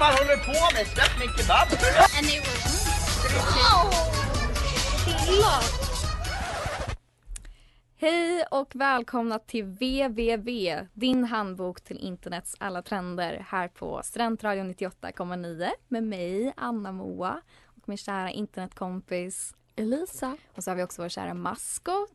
Fan 0.00 0.14
håller 0.18 0.36
du 0.36 0.42
på 0.44 0.74
med? 0.74 0.86
Släpp 0.86 1.18
min 1.20 1.28
kebab! 1.36 1.68
Hej 7.96 8.44
och 8.50 8.74
välkomna 8.74 9.38
till 9.38 9.64
www, 9.64 10.86
din 10.92 11.24
handbok 11.24 11.80
till 11.80 11.98
internets 11.98 12.56
alla 12.58 12.82
trender 12.82 13.46
här 13.48 13.68
på 13.68 14.00
Studentradion 14.04 14.74
98,9 14.74 15.68
med 15.88 16.02
mig, 16.02 16.52
Anna 16.56 16.92
Moa 16.92 17.40
och 17.64 17.88
min 17.88 17.98
kära 17.98 18.30
internetkompis 18.30 19.54
Elisa. 19.76 20.36
Och 20.54 20.64
så 20.64 20.70
har 20.70 20.76
vi 20.76 20.82
också 20.82 21.02
vår 21.02 21.08
kära 21.08 21.34
maskot. 21.34 22.12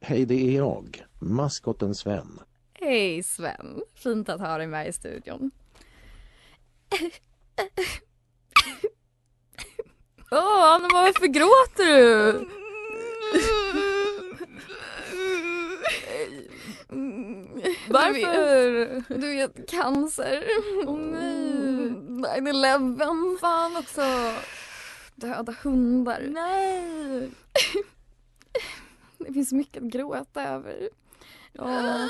Hej, 0.00 0.26
det 0.26 0.34
är 0.34 0.56
jag, 0.56 1.04
maskoten 1.18 1.94
Sven. 1.94 2.40
Hej 2.72 3.22
Sven, 3.22 3.82
fint 3.94 4.28
att 4.28 4.40
ha 4.40 4.58
dig 4.58 4.66
med 4.66 4.88
i 4.88 4.92
studion. 4.92 5.50
Åh, 10.30 10.72
Anna 10.74 10.88
varför 10.92 11.26
gråter 11.26 11.84
du? 11.84 12.48
Varför? 17.88 19.18
Du 19.20 19.28
vet, 19.28 19.70
cancer. 19.70 20.44
Åh 20.86 20.94
oh, 20.94 20.98
nej. 20.98 22.40
9-11. 22.40 23.38
Fan 23.38 23.76
också. 23.76 24.02
Döda 25.14 25.54
hundar. 25.62 26.22
Nej. 26.28 27.30
Det 29.18 29.32
finns 29.32 29.52
mycket 29.52 29.82
att 29.82 29.88
gråta 29.88 30.42
över. 30.42 30.88
Ja. 31.52 32.08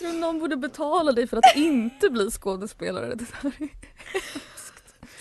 Jag 0.00 0.10
tror 0.10 0.20
någon 0.20 0.38
borde 0.38 0.56
betala 0.56 1.12
dig 1.12 1.26
för 1.26 1.36
att 1.36 1.56
inte 1.56 2.10
bli 2.10 2.30
skådespelare. 2.30 3.14
Det 3.14 3.24
där 3.42 3.52
är 3.58 3.68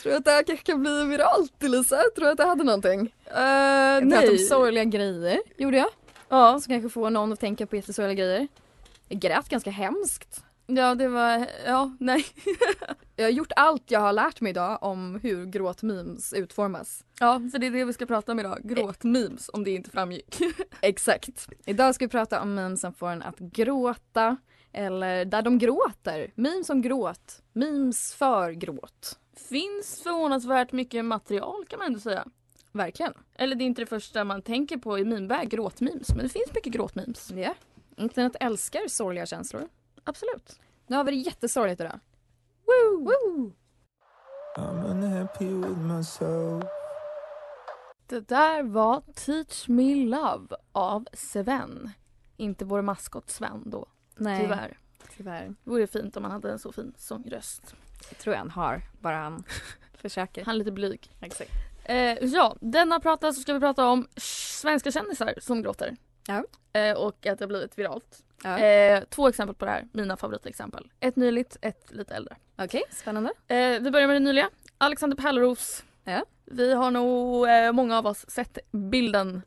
Tror 0.01 0.11
du 0.11 0.17
att 0.17 0.25
det 0.25 0.31
här 0.31 0.43
kanske 0.43 0.65
kan 0.65 0.81
bli 0.81 1.05
viralt 1.05 1.63
Elisa? 1.63 1.95
Tror 2.15 2.25
du 2.25 2.31
att 2.31 2.37
det 2.37 2.45
hade 2.45 2.63
någonting? 2.63 2.99
Uh, 2.99 3.39
jag 3.39 4.03
nej. 4.05 4.11
pratade 4.11 4.31
om 4.31 4.37
sorgliga 4.37 4.83
grejer, 4.83 5.39
gjorde 5.57 5.77
jag. 5.77 5.89
Ja. 6.29 6.59
Som 6.59 6.73
kanske 6.73 6.89
får 6.89 7.09
någon 7.09 7.33
att 7.33 7.39
tänka 7.39 7.67
på 7.67 7.75
jättesorgliga 7.75 8.25
grejer. 8.25 8.47
Jag 9.07 9.19
grät 9.19 9.49
ganska 9.49 9.71
hemskt. 9.71 10.43
Ja 10.67 10.95
det 10.95 11.07
var, 11.07 11.47
ja 11.65 11.95
nej. 11.99 12.25
jag 13.15 13.25
har 13.25 13.29
gjort 13.29 13.51
allt 13.55 13.91
jag 13.91 13.99
har 13.99 14.13
lärt 14.13 14.41
mig 14.41 14.49
idag 14.49 14.77
om 14.81 15.19
hur 15.23 15.45
gråtmemes 15.45 16.33
utformas. 16.33 17.03
Ja 17.19 17.41
för 17.51 17.59
det 17.59 17.67
är 17.67 17.71
det 17.71 17.85
vi 17.85 17.93
ska 17.93 18.05
prata 18.05 18.31
om 18.31 18.39
idag, 18.39 18.59
gråtmemes 18.63 19.49
om 19.53 19.63
det 19.63 19.71
inte 19.71 19.89
framgick. 19.89 20.41
Exakt. 20.81 21.47
Idag 21.65 21.95
ska 21.95 22.05
vi 22.05 22.09
prata 22.09 22.41
om 22.41 22.55
memes 22.55 22.81
som 22.81 22.93
får 22.93 23.09
en 23.09 23.21
att 23.21 23.39
gråta 23.39 24.37
eller 24.71 25.25
där 25.25 25.41
de 25.41 25.57
gråter. 25.57 26.31
Memes 26.35 26.67
som 26.67 26.81
gråt. 26.81 27.41
Memes 27.53 28.13
för 28.13 28.51
gråt. 28.51 29.19
Finns 29.49 30.01
förvånansvärt 30.03 30.71
mycket 30.71 31.05
material 31.05 31.65
kan 31.67 31.79
man 31.79 31.85
ändå 31.87 31.99
säga. 31.99 32.25
Verkligen. 32.71 33.13
Eller 33.35 33.55
det 33.55 33.63
är 33.63 33.65
inte 33.65 33.81
det 33.81 33.85
första 33.85 34.23
man 34.23 34.41
tänker 34.41 34.77
på 34.77 34.99
i 34.99 35.05
memebag, 35.05 35.49
gråtmemes. 35.49 36.09
Men 36.09 36.17
det 36.17 36.29
finns 36.29 36.53
mycket 36.55 36.73
gråtmemes. 36.73 37.31
Ja. 37.31 37.53
Internet 37.95 38.35
älskar 38.39 38.87
sorgliga 38.87 39.25
känslor. 39.25 39.69
Absolut. 40.03 40.59
Nu 40.87 40.95
har 40.95 41.03
vi 41.03 41.11
det 41.11 41.17
jättesorgligt 41.17 41.81
idag. 41.81 41.99
Woo! 42.65 43.03
Woo! 43.03 43.53
Det 48.07 48.27
där 48.27 48.63
var 48.63 49.01
Teach 49.15 49.67
Me 49.67 49.95
Love 49.95 50.55
av 50.71 51.07
Sven. 51.13 51.89
Inte 52.37 52.65
vår 52.65 52.81
maskot 52.81 53.29
Sven 53.29 53.63
då. 53.65 53.87
Nej. 54.17 54.41
Tyvärr. 54.41 54.77
Tyvärr. 55.17 55.45
Det 55.63 55.69
vore 55.69 55.87
fint 55.87 56.17
om 56.17 56.23
han 56.23 56.31
hade 56.31 56.51
en 56.51 56.59
så 56.59 56.71
fin 56.71 56.93
sångröst. 56.97 57.75
Det 58.09 58.15
tror 58.15 58.33
jag 58.35 58.39
han 58.39 58.51
har. 58.51 58.81
Bara 59.01 59.15
han 59.17 59.43
försöker. 59.93 60.45
Han 60.45 60.55
är 60.55 60.59
lite 60.59 60.71
blyg. 60.71 61.11
Exakt. 61.21 61.51
Eh, 61.83 61.97
ja, 62.23 62.55
denna 62.61 62.99
prata 62.99 63.33
så 63.33 63.41
ska 63.41 63.53
vi 63.53 63.59
prata 63.59 63.85
om 63.87 64.07
svenska 64.17 64.91
kändisar 64.91 65.33
som 65.41 65.61
gråter. 65.61 65.95
Ja. 66.27 66.43
Eh, 66.79 66.97
och 66.97 67.25
att 67.25 67.39
det 67.39 67.41
har 67.45 67.47
blivit 67.47 67.79
viralt. 67.79 68.23
Ja. 68.43 68.57
Eh, 68.59 69.03
två 69.09 69.27
exempel 69.27 69.55
på 69.55 69.65
det 69.65 69.71
här, 69.71 69.87
mina 69.93 70.17
favoritexempel. 70.17 70.91
Ett 70.99 71.15
nyligt, 71.15 71.57
ett 71.61 71.91
lite 71.91 72.15
äldre. 72.15 72.35
Okej, 72.55 72.65
okay, 72.65 72.81
spännande. 72.91 73.29
Eh, 73.47 73.79
vi 73.81 73.91
börjar 73.91 74.07
med 74.07 74.15
det 74.15 74.19
nyliga. 74.19 74.49
Alexander 74.77 75.17
Pärleros. 75.17 75.83
Ja. 76.03 76.25
Vi 76.45 76.73
har 76.73 76.91
nog, 76.91 77.49
eh, 77.49 77.71
många 77.71 77.97
av 77.97 78.05
oss, 78.07 78.29
sett 78.29 78.57
bilden 78.71 79.41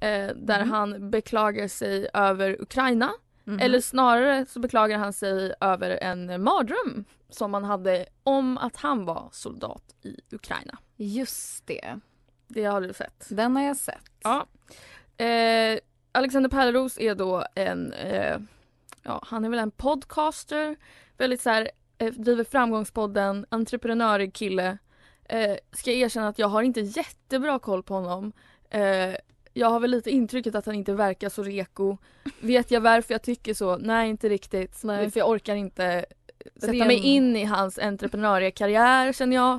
eh, 0.00 0.28
där 0.36 0.56
Mm. 0.58 0.70
han 0.70 1.10
beklagar 1.10 1.68
sig 1.68 2.08
över 2.14 2.62
Ukraina. 2.62 3.12
Mhm. 3.44 3.58
Eller 3.60 3.80
snarare 3.80 4.46
så 4.46 4.60
beklagar 4.60 4.98
han 4.98 5.12
sig 5.12 5.54
över 5.60 5.90
en 5.90 6.42
mardröm 6.42 7.04
som 7.28 7.54
han 7.54 7.64
hade 7.64 8.06
om 8.22 8.58
att 8.58 8.76
han 8.76 9.04
var 9.04 9.28
soldat 9.32 9.94
i 10.02 10.34
Ukraina. 10.34 10.78
Just 10.96 11.66
det. 11.66 12.00
Det 12.48 12.64
har 12.64 12.80
du 12.80 12.92
sett. 12.92 13.26
Den 13.28 13.56
har 13.56 13.62
jag 13.62 13.76
sett. 13.76 14.10
Ja. 14.22 14.46
Eh, 15.24 15.78
Alexander 16.12 16.50
Pärleros 16.50 16.98
är 16.98 17.14
då 17.14 17.44
en, 17.54 17.92
eh, 17.92 18.38
ja 19.02 19.24
han 19.26 19.44
är 19.44 19.48
väl 19.50 19.58
en 19.58 19.70
podcaster, 19.70 20.76
väldigt 21.16 21.40
så 21.40 21.50
här, 21.50 21.70
eh, 21.98 22.12
driver 22.12 22.44
framgångspodden, 22.44 23.46
entreprenörig 23.48 24.34
kille. 24.34 24.78
Eh, 25.24 25.56
ska 25.72 25.90
erkänna 25.92 26.28
att 26.28 26.38
jag 26.38 26.48
har 26.48 26.62
inte 26.62 26.80
jättebra 26.80 27.58
koll 27.58 27.82
på 27.82 27.94
honom. 27.94 28.32
Eh, 29.54 29.60
jag 29.60 29.70
har 29.70 29.80
väl 29.80 29.90
lite 29.90 30.10
intrycket 30.10 30.54
att 30.54 30.66
han 30.66 30.74
inte 30.74 30.92
verkar 30.92 31.28
så 31.28 31.42
reko. 31.42 31.96
Vet 32.40 32.70
jag 32.70 32.80
varför 32.80 33.14
jag 33.14 33.22
tycker 33.22 33.54
så? 33.54 33.76
Nej 33.76 34.10
inte 34.10 34.28
riktigt. 34.28 34.84
Nej. 34.84 35.10
För 35.10 35.20
jag 35.20 35.28
orkar 35.28 35.54
inte 35.54 36.04
sätta 36.56 36.72
Ren- 36.72 36.86
mig 36.86 36.96
in 36.96 37.36
i 37.36 37.44
hans 37.44 37.78
entreprenöriekarriär 37.78 39.12
känner 39.12 39.36
jag. 39.36 39.54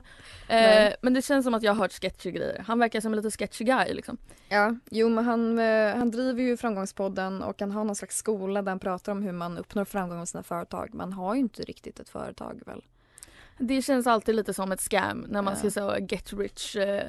Eh, 0.47 0.93
men 1.01 1.13
det 1.13 1.21
känns 1.21 1.45
som 1.45 1.53
att 1.53 1.63
jag 1.63 1.71
har 1.73 1.79
hört 1.79 1.91
sketchy 2.01 2.31
grejer. 2.31 2.63
Han 2.67 2.79
verkar 2.79 3.01
som 3.01 3.13
en 3.13 3.21
lite 3.21 3.31
sketchy 3.37 3.65
guy 3.65 3.93
liksom. 3.93 4.17
Ja, 4.49 4.75
jo 4.91 5.09
men 5.09 5.25
han, 5.25 5.59
eh, 5.59 5.95
han 5.95 6.11
driver 6.11 6.43
ju 6.43 6.57
Framgångspodden 6.57 7.43
och 7.43 7.59
han 7.61 7.71
har 7.71 7.83
någon 7.83 7.95
slags 7.95 8.17
skola 8.17 8.61
där 8.61 8.71
han 8.71 8.79
pratar 8.79 9.11
om 9.11 9.23
hur 9.23 9.31
man 9.31 9.57
uppnår 9.57 9.85
framgång 9.85 10.17
med 10.17 10.29
sina 10.29 10.43
företag. 10.43 10.89
Man 10.93 11.13
har 11.13 11.35
ju 11.35 11.39
inte 11.41 11.63
riktigt 11.63 11.99
ett 11.99 12.09
företag 12.09 12.61
väl? 12.65 12.81
Det 13.57 13.81
känns 13.81 14.07
alltid 14.07 14.35
lite 14.35 14.53
som 14.53 14.71
ett 14.71 14.81
scam 14.81 15.25
när 15.29 15.41
man 15.41 15.53
Ja. 15.53 15.59
ska 15.59 15.71
säga 15.71 15.99
get 15.99 16.33
rich. 16.33 16.75
Eh, 16.75 17.03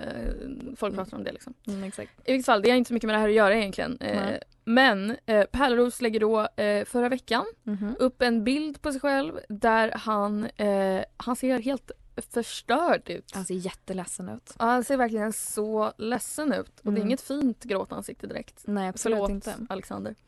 folk 0.77 0.95
pratar 0.95 1.17
om 1.17 1.25
det 1.25 1.33
liksom. 1.33 1.55
Mm, 1.67 1.85
exakt. 1.85 2.11
I 2.25 2.33
vilket 2.33 2.47
fall, 2.47 2.63
det 2.63 2.71
har 2.71 2.77
inte 2.77 2.89
så 2.89 2.95
mycket 2.95 3.07
med 3.07 3.15
det 3.15 3.21
här 3.21 3.29
att 3.29 3.35
göra 3.35 3.55
egentligen. 3.57 3.99
Eh, 4.01 4.21
Nej. 4.23 4.41
men 4.65 5.17
eh, 5.27 5.45
Pärleros 5.45 6.01
lägger 6.03 6.21
då 6.21 6.49
eh, 6.57 6.85
förra 6.85 7.09
veckan 7.09 7.45
Mhm. 7.63 7.97
upp 7.99 8.23
en 8.23 8.45
bild 8.45 8.83
på 8.83 8.93
sig 8.93 9.01
själv 9.01 9.41
där 9.49 9.91
han, 9.97 10.45
eh, 10.57 11.05
han 11.17 11.37
ser 11.37 11.59
helt 11.59 11.91
förstörd 12.33 13.11
ut. 13.11 13.31
Han 13.35 13.45
ser 13.45 13.55
jätteledsen 13.55 14.29
ut. 14.29 14.55
Ja, 14.59 14.65
han 14.65 14.85
ser 14.85 14.97
verkligen 14.97 15.33
så 15.33 15.93
ledsen 15.99 16.53
ut. 16.53 16.69
Och 16.81 16.85
det 16.85 16.89
är 16.89 16.91
Mm. 16.97 17.03
inget 17.07 17.21
fint 17.21 17.65
gråtansikte 17.65 18.27
direkt. 18.27 18.63
Nej 18.65 18.89
absolut 18.89 19.17
Förlåt 19.17 19.31
inte. 19.31 19.55
Alexander. 19.69 20.15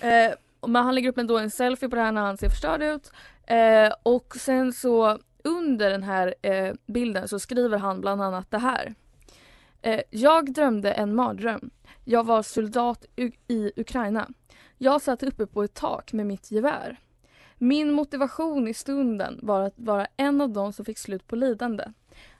Eh, 0.00 0.32
men 0.68 0.84
han 0.84 0.94
lägger 0.94 1.08
upp 1.08 1.18
en, 1.18 1.26
då 1.26 1.38
en 1.38 1.50
selfie 1.50 1.88
på 1.88 1.96
det 1.96 2.02
här 2.02 2.12
när 2.12 2.20
han 2.22 2.36
ser 2.38 2.48
förstörd 2.48 2.82
ut. 2.82 3.12
Och 4.02 4.36
sen 4.36 4.72
så 4.72 5.18
under 5.44 5.90
den 5.90 6.02
här 6.02 6.34
eh, 6.42 6.74
bilden 6.86 7.28
så 7.28 7.38
skriver 7.38 7.78
han 7.78 8.00
bland 8.00 8.22
annat 8.22 8.50
det 8.50 8.58
här. 8.58 8.94
Eh, 9.82 10.00
jag 10.10 10.52
drömde 10.52 10.92
en 10.92 11.14
mardröm. 11.14 11.70
Jag 12.04 12.26
var 12.26 12.42
soldat 12.42 13.04
i 13.48 13.72
Ukraina. 13.76 14.28
Jag 14.78 15.02
satt 15.02 15.22
uppe 15.22 15.46
på 15.46 15.62
ett 15.62 15.74
tak 15.74 16.12
med 16.12 16.26
mitt 16.26 16.50
gevär. 16.50 17.00
Min 17.58 17.92
motivation 17.92 18.68
i 18.68 18.74
stunden 18.74 19.38
var 19.42 19.60
att 19.60 19.74
vara 19.76 20.06
en 20.16 20.40
av 20.40 20.50
dem 20.50 20.72
som 20.72 20.84
fick 20.84 20.98
slut 20.98 21.26
på 21.26 21.36
lidande. 21.36 21.84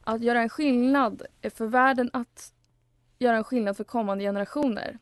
Att 0.01 0.23
göra 0.23 0.41
en 0.41 0.49
skillnad 0.49 1.23
för 1.55 1.67
världen, 1.67 2.11
att 2.13 2.53
göra 3.19 3.37
en 3.37 3.45
skillnad 3.45 3.77
för 3.77 3.85
kommande 3.85 4.25
generationer. 4.25 4.99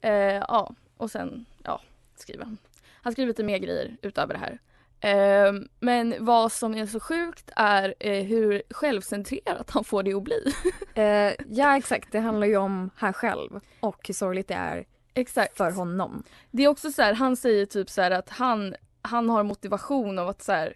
Eh, 0.00 0.12
ja, 0.12 0.74
och 0.96 1.10
sen 1.10 1.44
ja, 1.64 1.80
skriver 2.16 2.44
han. 2.44 2.58
Han 3.02 3.12
skriver 3.12 3.28
lite 3.28 3.44
mer 3.44 3.58
grejer 3.58 3.96
utöver 4.02 4.34
det 4.34 4.40
här. 4.40 4.58
Eh, 5.00 5.52
men 5.80 6.14
vad 6.18 6.52
som 6.52 6.74
är 6.74 6.86
så 6.86 7.00
sjukt 7.00 7.50
är 7.56 7.94
eh, 8.00 8.24
hur 8.24 8.62
självcentrerat 8.70 9.70
han 9.70 9.84
får 9.84 10.02
det 10.02 10.14
att 10.14 10.22
bli. 10.22 10.54
Eh, 10.94 11.32
ja 11.48 11.76
exakt, 11.76 12.12
det 12.12 12.18
handlar 12.18 12.46
ju 12.46 12.56
om 12.56 12.90
han 12.96 13.12
själv 13.12 13.60
och 13.80 14.10
hur 14.10 14.14
sorgligt 14.14 14.48
det 14.48 14.54
är 14.54 14.84
Exakt. 15.14 15.56
för 15.56 15.70
honom. 15.70 16.22
Det 16.50 16.64
är 16.64 16.68
också 16.68 16.92
så 16.92 17.02
här, 17.02 17.14
han 17.14 17.36
säger 17.36 17.66
typ 17.66 17.90
så 17.90 18.02
att 18.02 18.28
han, 18.28 18.74
han 19.02 19.30
har 19.30 19.42
motivation 19.42 20.18
av 20.18 20.28
att 20.28 20.42
så 20.42 20.52
här, 20.52 20.74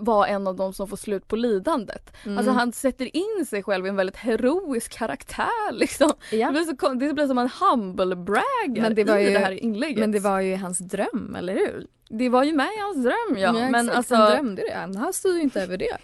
vara 0.00 0.26
en 0.26 0.46
av 0.46 0.56
de 0.56 0.72
som 0.72 0.88
får 0.88 0.96
slut 0.96 1.28
på 1.28 1.36
lidandet. 1.36 2.12
Mm. 2.24 2.38
Alltså 2.38 2.52
han 2.52 2.72
sätter 2.72 3.16
in 3.16 3.46
sig 3.46 3.62
själv 3.62 3.86
i 3.86 3.88
en 3.88 3.96
väldigt 3.96 4.16
heroisk 4.16 4.98
karaktär 4.98 5.72
liksom. 5.72 6.12
ja. 6.30 6.46
Det, 6.46 6.52
blir 6.52 6.64
så, 6.64 6.94
det 6.94 7.12
blir 7.14 7.26
som 7.26 7.38
en 7.38 7.50
humble 7.60 8.16
Men 8.82 8.94
det 8.94 9.04
var 9.04 9.18
i 9.18 9.26
ju- 9.26 9.32
det 9.32 9.38
här 9.38 9.52
inlägget. 9.52 9.98
Men 9.98 10.12
det 10.12 10.20
var 10.20 10.40
ju 10.40 10.56
hans 10.56 10.78
dröm, 10.78 11.34
eller 11.38 11.54
hur? 11.54 11.86
det 12.18 12.28
var 12.28 12.44
ju 12.44 12.52
med 12.52 12.66
i 12.66 12.80
hans 12.80 13.04
dröm 13.04 13.38
ja. 13.38 13.52
men, 13.52 13.74
exakt, 13.74 13.96
alltså, 13.96 14.14
han 14.14 14.30
drömde 14.30 14.62
det. 14.62 14.98
Han 14.98 15.12
styr 15.12 15.32
ju 15.32 15.40
inte 15.40 15.62
över 15.62 15.76
det. 15.76 15.98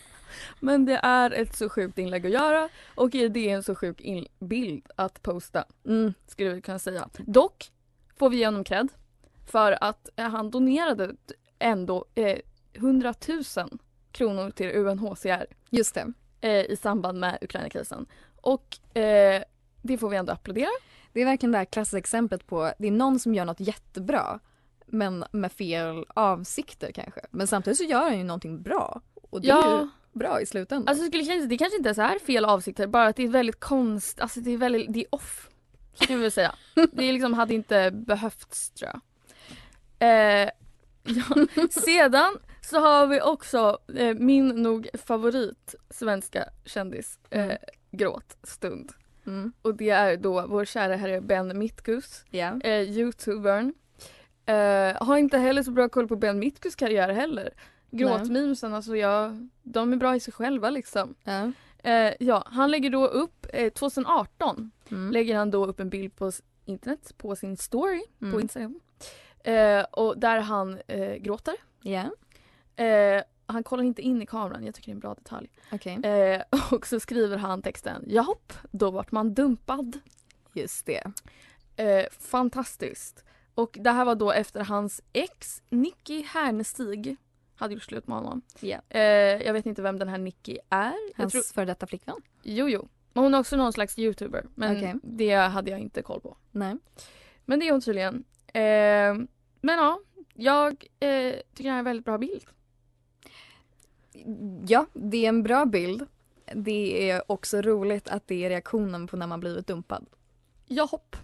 men 0.60 0.84
det 0.84 1.00
är 1.02 1.30
ett 1.30 1.56
så 1.56 1.68
sjukt 1.68 1.98
inlägg 1.98 2.26
att 2.26 2.32
göra 2.32 2.68
och 2.94 3.10
det 3.10 3.36
är 3.36 3.54
en 3.54 3.62
så 3.62 3.74
sjuk 3.74 4.00
bild 4.38 4.86
att 4.96 5.22
posta. 5.22 5.64
Mm. 5.86 6.14
skulle 6.26 6.50
vi 6.50 6.60
kunna 6.60 6.78
säga. 6.78 7.08
Dock 7.18 7.70
får 8.18 8.30
vi 8.30 8.36
ge 8.36 8.46
honom 8.46 8.64
cred 8.64 8.88
för 9.46 9.84
att 9.84 10.08
han 10.16 10.50
donerade 10.50 11.14
ändå 11.58 12.04
eh, 12.14 12.38
100 12.76 13.14
000 13.56 13.78
kronor 14.12 14.50
till 14.50 14.70
UNHCR 14.76 15.46
Just 15.70 15.94
det. 15.94 16.12
eh, 16.40 16.50
i 16.64 16.76
samband 16.82 17.20
med 17.20 17.38
Ukraina-krisen. 17.40 18.06
Och 18.40 18.96
eh, 18.96 19.42
det 19.82 19.98
får 19.98 20.08
vi 20.08 20.16
ändå 20.16 20.32
applådera. 20.32 20.68
Det 21.12 21.20
är 21.20 21.24
verkligen 21.24 21.52
det 21.52 21.58
här 21.58 21.64
klassiska 21.64 21.98
exemplet 21.98 22.46
på 22.46 22.72
det 22.78 22.86
är 22.86 22.90
någon 22.92 23.18
som 23.18 23.34
gör 23.34 23.44
något 23.44 23.60
jättebra 23.60 24.40
men 24.86 25.24
med 25.32 25.52
fel 25.52 26.04
avsikter 26.08 26.92
kanske. 26.92 27.20
Men 27.30 27.46
samtidigt 27.46 27.78
så 27.78 27.84
gör 27.84 28.00
han 28.02 28.18
ju 28.18 28.24
någonting 28.24 28.62
bra. 28.62 29.00
Och 29.30 29.40
det 29.40 29.48
är 29.48 29.52
Ja, 29.54 29.80
ju 29.80 29.88
bra 30.18 30.40
i 30.40 30.46
slutändan. 30.46 30.88
alltså 30.88 31.06
skulle 31.06 31.24
kanske, 31.24 31.46
det 31.46 31.58
kanske 31.58 31.76
inte 31.76 31.88
ens 31.88 31.98
är 31.98 32.18
fel 32.18 32.44
avsikter, 32.44 32.86
bara 32.86 33.06
att 33.06 33.16
det 33.16 33.22
är 33.22 33.28
väldigt 33.28 33.60
konst, 33.60 34.20
alltså 34.20 34.40
det 34.40 34.50
är 34.50 34.56
väldigt, 34.58 34.92
det 34.92 35.00
är 35.00 35.14
off. 35.14 35.48
Så 35.94 36.06
kan 36.06 36.16
vi 36.16 36.22
väl 36.22 36.30
säga. 36.32 36.54
Det 36.92 37.04
är 37.04 37.12
liksom 37.12 37.34
hade 37.34 37.54
inte 37.54 37.90
behövts 37.90 38.70
tror 38.70 38.90
jag. 38.92 39.00
Eh, 39.98 40.50
ja. 41.04 41.46
Sedan 41.70 42.38
så 42.66 42.80
har 42.80 43.06
vi 43.06 43.20
också 43.20 43.78
eh, 43.96 44.14
min 44.14 44.48
nog 44.48 44.88
favorit 44.94 45.74
svenska 45.90 46.44
kändis 46.64 47.18
eh, 47.30 47.44
Mm. 47.44 47.56
gråtstund. 47.90 48.92
mm. 49.26 49.52
Och 49.62 49.74
det 49.74 49.90
är 49.90 50.16
då 50.16 50.46
vår 50.46 50.64
kära 50.64 50.96
herre 50.96 51.20
Ben 51.20 51.58
Mitkus, 51.58 52.24
Ja. 52.30 52.60
eh, 52.60 52.80
youtubern. 52.82 53.74
Eh, 54.46 55.02
har 55.06 55.16
inte 55.16 55.38
heller 55.38 55.62
så 55.62 55.70
bra 55.70 55.88
koll 55.88 56.08
på 56.08 56.16
Ben 56.16 56.38
Mitkus 56.38 56.74
karriär 56.74 57.08
heller. 57.12 57.50
Gråtmemesen, 57.90 58.74
alltså 58.74 58.96
jag, 58.96 59.48
de 59.62 59.92
är 59.92 59.96
bra 59.96 60.16
i 60.16 60.20
sig 60.20 60.32
själva 60.32 60.70
liksom. 60.70 61.14
Ja. 61.24 61.52
Eh, 61.90 62.14
ja, 62.20 62.42
han 62.46 62.70
lägger 62.70 62.90
då 62.90 63.06
upp, 63.06 63.46
eh, 63.52 63.68
2018 63.72 64.70
Mm. 64.90 65.10
lägger 65.12 65.36
han 65.36 65.50
då 65.50 65.66
upp 65.66 65.80
en 65.80 65.88
bild 65.90 66.16
på 66.16 66.32
internet, 66.64 67.12
på 67.16 67.36
sin 67.36 67.56
story 67.56 68.02
på 68.18 68.24
Mm. 68.26 68.40
Instagram. 68.40 68.80
Eh, 69.44 69.82
och 69.92 70.18
där 70.18 70.40
han 70.40 70.78
eh, 70.86 71.14
gråter. 71.14 71.54
Ja, 71.82 72.04
Eh, 72.76 73.22
han 73.46 73.62
kollar 73.62 73.84
inte 73.84 74.02
in 74.02 74.22
i 74.22 74.26
kameran, 74.26 74.64
jag 74.64 74.74
tycker 74.74 74.86
det 74.86 74.92
är 74.92 74.94
en 74.94 75.00
bra 75.00 75.14
detalj. 75.14 75.50
okej. 75.72 76.00
Eh, 76.04 76.42
och 76.72 76.86
så 76.86 77.00
skriver 77.00 77.36
han 77.36 77.62
texten 77.62 78.04
Jahopp, 78.06 78.52
då 78.70 78.90
vart 78.90 79.12
man 79.12 79.34
dumpad. 79.34 79.98
Just 80.52 80.86
det. 80.86 81.02
Eh, 81.76 82.04
fantastiskt. 82.10 83.24
Och 83.54 83.76
det 83.80 83.90
här 83.90 84.04
var 84.04 84.14
då 84.14 84.32
efter 84.32 84.64
hans 84.64 85.02
ex 85.12 85.62
Nicky 85.70 86.22
Härnestig 86.22 87.16
hade 87.54 87.74
gjort 87.74 87.82
slut 87.82 88.06
med 88.06 88.16
honom. 88.18 88.42
Ja. 88.60 88.80
Eh, 88.88 89.00
jag 89.42 89.52
vet 89.52 89.66
inte 89.66 89.82
vem 89.82 89.98
den 89.98 90.08
här 90.08 90.18
Nicky 90.18 90.58
är. 90.70 91.16
Hans 91.16 91.32
tror, 91.32 91.42
före 91.42 91.64
detta 91.64 91.86
flickvän? 91.86 92.16
jo, 92.42 92.68
jo. 92.68 92.88
Men 93.12 93.24
hon 93.24 93.34
är 93.34 93.38
också 93.38 93.56
någon 93.56 93.72
slags 93.72 93.98
youtuber. 93.98 94.46
Men 94.54 94.76
Okej. 94.76 94.94
det 95.02 95.34
hade 95.34 95.70
jag 95.70 95.80
inte 95.80 96.02
koll 96.02 96.20
på. 96.20 96.36
Nej. 96.50 96.76
Men 97.44 97.60
det 97.60 97.68
är 97.68 97.72
hon 97.72 97.80
tydligen. 97.80 98.24
Eh, 98.46 99.14
men 99.60 99.78
ja, 99.78 100.00
jag 100.34 100.72
eh, 101.00 101.34
tycker 101.54 101.64
det 101.64 101.70
här 101.70 101.74
är 101.74 101.78
en 101.78 101.84
väldigt 101.84 102.04
bra 102.04 102.18
bild. 102.18 102.44
Ja, 104.66 104.86
det 104.92 105.24
är 105.24 105.28
en 105.28 105.42
bra 105.42 105.64
bild. 105.64 106.06
Det 106.54 107.10
är 107.10 107.32
också 107.32 107.60
roligt 107.62 108.08
att 108.08 108.26
det 108.28 108.44
är 108.44 108.48
reaktionen 108.48 109.06
på 109.06 109.16
när 109.16 109.26
man 109.26 109.40
blivit 109.40 109.66
dumpad. 109.66 110.06
Jahopp, 110.66 111.16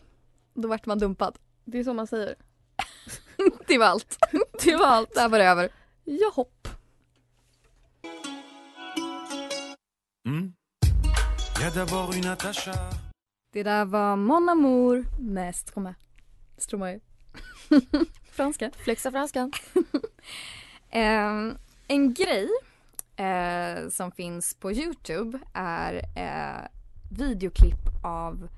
Då 0.55 0.69
vart 0.69 0.87
man 0.87 0.99
dumpad. 0.99 1.39
det 1.65 1.79
är 1.79 1.85
så 1.85 1.95
man 1.95 2.07
säger. 2.07 2.35
Det 3.67 3.79
var 3.79 3.87
allt. 3.87 4.19
Det 4.65 4.77
var 4.77 4.87
allt. 4.87 5.15
Där 5.15 5.29
var 5.29 5.39
det 5.39 5.45
över. 5.45 5.69
Jahopp. 6.05 6.69
Y 11.61 11.65
a 11.65 11.71
d'abord 11.75 12.15
une 12.15 12.29
Natacha. 12.29 12.73
Det 13.53 13.63
där 13.63 13.85
var 13.85 14.17
Mon 14.17 14.49
Amour 14.49 15.07
med 15.19 15.57
Stromae. 15.57 15.95
Stromae. 16.59 17.01
Franska. 18.31 18.71
Flexa 18.85 19.11
franskan. 19.11 19.53
Eh, 20.95 21.53
en 21.89 22.15
grej 22.15 22.49
eh, 23.23 23.89
som 23.89 24.13
finns 24.13 24.55
på 24.55 24.73
Youtube 24.73 25.39
är 25.53 25.95
eh, 25.95 26.69
videoklipp 27.11 28.05
av 28.05 28.49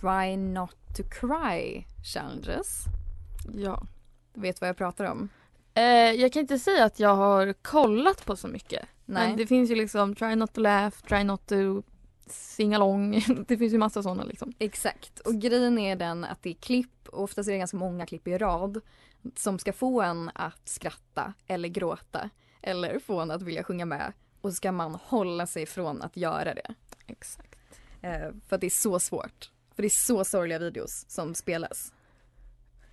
Try 0.00 0.36
Not 0.36 0.76
To 0.96 1.02
Cry 1.02 1.84
Challenges. 2.14 2.84
Ja. 3.54 3.82
Du 4.34 4.40
vet 4.40 4.60
vad 4.60 4.68
jag 4.68 4.76
pratar 4.76 5.04
om? 5.04 5.28
Eh, 5.74 5.82
jag 6.12 6.32
kan 6.32 6.40
inte 6.40 6.58
säga 6.58 6.84
att 6.84 7.00
jag 7.00 7.16
har 7.16 7.52
kollat 7.52 8.24
på 8.24 8.36
så 8.36 8.48
mycket. 8.48 8.86
Nej. 9.06 9.28
Men 9.28 9.36
det 9.36 9.46
finns 9.46 9.70
ju 9.70 9.74
liksom 9.74 10.14
try 10.14 10.36
not 10.36 10.52
to 10.52 10.60
laugh, 10.60 10.96
try 11.08 11.24
not 11.24 11.46
to 11.46 11.82
sing 12.26 12.74
along. 12.74 13.22
det 13.48 13.56
finns 13.56 13.72
ju 13.72 13.78
massa 13.78 14.02
sådana 14.02 14.24
liksom. 14.24 14.52
Exakt. 14.58 15.20
Och 15.20 15.34
grejen 15.34 15.78
är 15.78 15.96
den 15.96 16.24
att 16.24 16.42
det 16.42 16.50
är 16.50 16.54
klipp, 16.54 17.08
och 17.08 17.22
oftast 17.22 17.48
är 17.48 17.52
det 17.52 17.58
ganska 17.58 17.76
många 17.76 18.06
klipp 18.06 18.28
i 18.28 18.38
rad, 18.38 18.80
som 19.36 19.58
ska 19.58 19.72
få 19.72 20.02
en 20.02 20.30
att 20.34 20.68
skratta 20.68 21.32
eller 21.46 21.68
gråta 21.68 22.30
eller 22.62 22.98
få 22.98 23.20
en 23.20 23.30
att 23.30 23.42
vilja 23.42 23.64
sjunga 23.64 23.84
med. 23.84 24.12
Och 24.40 24.52
ska 24.54 24.72
man 24.72 24.94
hålla 24.94 25.46
sig 25.46 25.66
från 25.66 26.02
att 26.02 26.16
göra 26.16 26.54
det. 26.54 26.74
Exakt. 27.06 27.58
Eh, 28.02 28.30
för 28.48 28.54
att 28.54 28.60
det 28.60 28.66
är 28.66 28.70
så 28.70 28.98
svårt. 28.98 29.50
För 29.74 29.82
det 29.82 29.86
är 29.86 30.06
så 30.06 30.24
sorgliga 30.24 30.58
videos 30.58 31.04
som 31.08 31.34
spelas. 31.34 31.92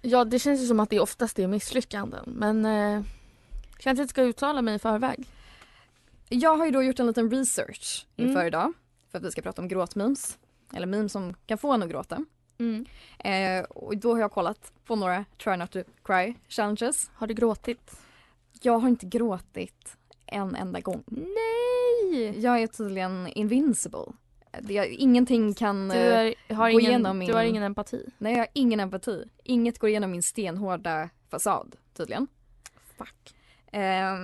Ja, 0.01 0.25
det 0.25 0.39
känns 0.39 0.61
ju 0.61 0.67
som 0.67 0.79
att 0.79 0.89
det 0.89 0.99
oftast 0.99 1.39
är 1.39 1.47
misslyckanden. 1.47 2.23
Men 2.37 2.65
eh, 2.65 3.03
kanske 3.77 4.01
inte 4.01 4.11
ska 4.11 4.21
uttala 4.21 4.61
mig 4.61 4.75
i 4.75 4.79
förväg. 4.79 5.27
Jag 6.29 6.57
har 6.57 6.65
ju 6.65 6.71
då 6.71 6.83
gjort 6.83 6.99
en 6.99 7.07
liten 7.07 7.31
research 7.31 8.07
inför 8.15 8.33
Mm. 8.33 8.47
idag. 8.47 8.73
För 9.11 9.17
att 9.17 9.23
vi 9.23 9.31
ska 9.31 9.41
prata 9.41 9.61
om 9.61 9.67
gråtmemes. 9.67 10.37
Eller 10.73 10.87
memes 10.87 11.11
som 11.11 11.33
kan 11.45 11.57
få 11.57 11.71
en 11.71 11.83
att 11.83 11.89
gråta. 11.89 12.25
Mm. 12.57 12.85
Eh, 13.19 13.63
och 13.63 13.97
då 13.97 14.13
har 14.13 14.19
jag 14.19 14.31
kollat 14.31 14.71
på 14.85 14.95
några 14.95 15.25
Try 15.43 15.57
Not 15.57 15.71
To 15.71 15.79
Cry 16.03 16.35
challenges. 16.47 17.09
Har 17.13 17.27
du 17.27 17.33
gråtit? 17.33 17.97
Jag 18.61 18.79
har 18.79 18.89
inte 18.89 19.05
gråtit 19.05 19.97
en 20.25 20.55
enda 20.55 20.79
gång. 20.79 21.03
Nej! 21.07 22.39
Jag 22.39 22.61
är 22.61 22.67
tydligen 22.67 23.27
invincible. 23.27 24.05
Är, 24.51 24.85
ingenting 24.85 25.53
kan... 25.53 25.87
Du, 25.89 25.95
eh, 25.95 26.33
är, 26.47 26.53
har, 26.55 26.71
gå 26.71 26.79
ingen, 26.79 26.91
igenom 26.91 27.17
min- 27.17 27.27
du 27.27 27.33
har 27.33 27.43
ingen 27.43 27.63
empati. 27.63 28.05
Nej, 28.17 28.31
jag 28.33 28.39
har 28.39 28.47
ingen 28.53 28.79
empati. 28.79 29.23
Inget 29.43 29.79
går 29.79 29.89
igenom 29.89 30.11
min 30.11 30.23
stenhårda 30.23 31.09
fasad, 31.31 31.75
tydligen. 31.93 32.27
Fuck. 32.97 33.35
Eh, 33.71 34.15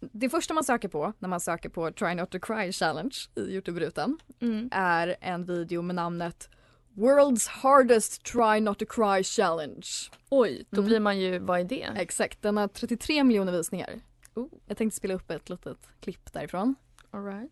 det 0.00 0.28
första 0.28 0.54
man 0.54 0.64
söker 0.64 0.88
på 0.88 1.12
när 1.18 1.28
man 1.28 1.40
söker 1.40 1.68
på 1.68 1.90
Try 1.92 2.14
Not 2.14 2.30
To 2.30 2.38
Cry 2.38 2.72
Challenge 2.72 3.16
i 3.34 3.40
Youtube-rutan 3.40 4.18
Mm. 4.40 4.68
är 4.72 5.16
en 5.20 5.44
video 5.44 5.82
med 5.82 5.94
namnet 5.96 6.48
World's 6.94 7.46
Hardest 7.48 8.24
Try 8.24 8.60
Not 8.60 8.78
To 8.78 8.84
Cry 8.88 9.22
Challenge. 9.24 9.86
Oj, 10.30 10.64
då 10.70 10.80
Mm. 10.80 10.88
blir 10.88 11.00
man 11.00 11.18
ju, 11.20 11.38
vad 11.38 11.60
är 11.60 11.64
det? 11.64 11.88
Exakt, 11.96 12.42
den 12.42 12.56
har 12.56 12.68
33 12.68 13.24
miljoner 13.24 13.52
visningar. 13.52 14.00
Oh. 14.34 14.48
Jag 14.66 14.76
tänkte 14.76 14.96
spela 14.96 15.14
upp 15.14 15.30
ett 15.30 15.48
litet 15.50 15.78
klipp 16.00 16.32
därifrån. 16.32 16.74
All 17.10 17.24
right. 17.24 17.50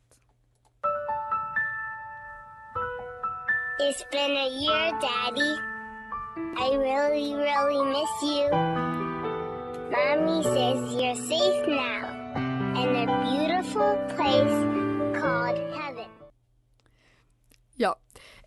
It's 3.81 4.05
been 4.11 4.37
a 4.37 4.49
year, 4.49 4.93
Daddy. 5.01 5.55
I 6.57 6.77
really, 6.77 7.35
really 7.35 7.85
miss 7.85 8.23
you. 8.23 8.51
Mommy 9.91 10.43
says 10.43 10.95
you're 10.95 11.15
safe 11.15 11.67
now 11.69 12.05
in 12.83 12.97
a 12.97 13.07
beautiful 13.25 13.97
place 14.17 14.59
called 15.21 15.59
heaven. 15.75 15.88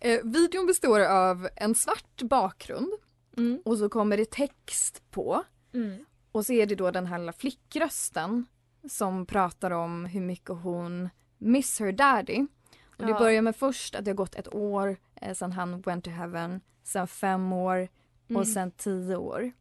Eh, 0.04 0.20
videon 0.24 0.66
består 0.66 1.00
av 1.00 1.48
en 1.56 1.74
svart 1.74 2.22
bakgrund 2.22 2.92
Mm. 3.36 3.62
och 3.64 3.78
så 3.78 3.88
kommer 3.88 4.16
det 4.16 4.30
text 4.30 5.02
på. 5.10 5.42
Mm. 5.74 6.04
och 6.32 6.46
så 6.46 6.52
är 6.52 6.66
det 6.66 6.74
då 6.74 6.90
den 6.90 7.06
här 7.06 7.18
lilla 7.18 7.32
flickrösten 7.32 8.46
som 8.90 9.26
pratar 9.26 9.70
om 9.70 10.04
hur 10.04 10.20
mycket 10.20 10.48
hon 10.62 11.08
miss 11.38 11.80
her 11.80 11.92
daddy. 11.92 12.46
Och 12.98 13.04
det 13.06 13.10
Ja. 13.12 13.18
börjar 13.18 13.42
med 13.42 13.56
först 13.56 13.94
att 13.94 14.04
det 14.04 14.10
har 14.10 14.16
gått 14.16 14.34
ett 14.34 14.54
år 14.54 14.96
eh, 15.14 15.34
sedan 15.34 15.52
han 15.52 15.80
went 15.80 16.04
to 16.04 16.10
heaven, 16.10 16.60
sen 16.82 17.06
fem 17.06 17.52
år 17.52 17.88
Mm. 18.28 18.40
och 18.40 18.48
sen 18.48 18.70
tio 18.70 19.16
år. 19.16 19.52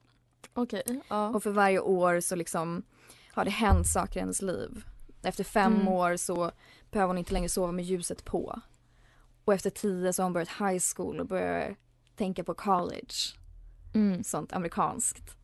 Okej, 0.54 0.84
ja. 1.10 1.28
Och 1.30 1.44
för 1.44 1.52
varje 1.52 1.80
år 1.80 2.20
så 2.20 2.36
liksom 2.36 2.84
har 3.32 3.46
det 3.46 3.52
hänt 3.52 3.88
saker 3.88 4.18
i 4.18 4.20
hennes 4.20 4.42
liv. 4.42 4.86
Efter 5.24 5.44
fem 5.44 5.74
Mm. 5.76 5.88
år 5.88 6.18
så 6.18 6.52
behöver 6.92 7.08
hon 7.08 7.18
inte 7.18 7.34
längre 7.34 7.50
sova 7.50 7.72
med 7.72 7.86
ljuset 7.86 8.26
på. 8.26 8.62
Och 9.52 9.56
efter 9.56 9.70
tio 9.70 10.14
så 10.14 10.22
har 10.22 10.26
hon 10.26 10.34
börjat 10.34 10.50
high 10.50 10.84
school 10.96 11.20
och 11.20 11.28
börjar 11.28 11.76
tänka 12.16 12.44
på 12.44 12.54
college. 12.54 13.14
Mm. 13.94 14.24
Sånt 14.24 14.54
amerikanskt. 14.54 15.38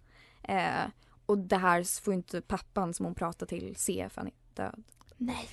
Eh, 0.43 0.85
och 1.25 1.37
det 1.37 1.57
här 1.57 2.01
får 2.01 2.13
inte 2.13 2.41
pappan 2.41 2.93
som 2.93 3.05
hon 3.05 3.15
pratar 3.15 3.45
till 3.45 3.75
se 3.75 4.09
för 4.09 4.21
han 4.21 4.27
är 4.27 4.33
död. 4.53 4.83
Nej. 5.17 5.49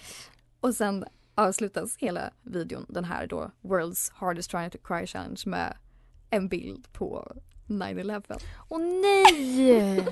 Och 0.60 0.74
sen 0.74 1.04
avslutas 1.34 1.96
hela 1.96 2.30
videon, 2.42 2.86
den 2.88 3.04
här 3.04 3.26
då 3.26 3.50
World's 3.62 4.12
hardest 4.14 4.50
trying 4.50 4.70
to 4.70 4.78
cry 4.78 5.06
challenge 5.06 5.42
med 5.46 5.76
en 6.30 6.48
bild 6.48 6.92
på 6.92 7.32
9-11. 7.66 8.40
Åh 8.68 8.80
nej! 8.80 10.06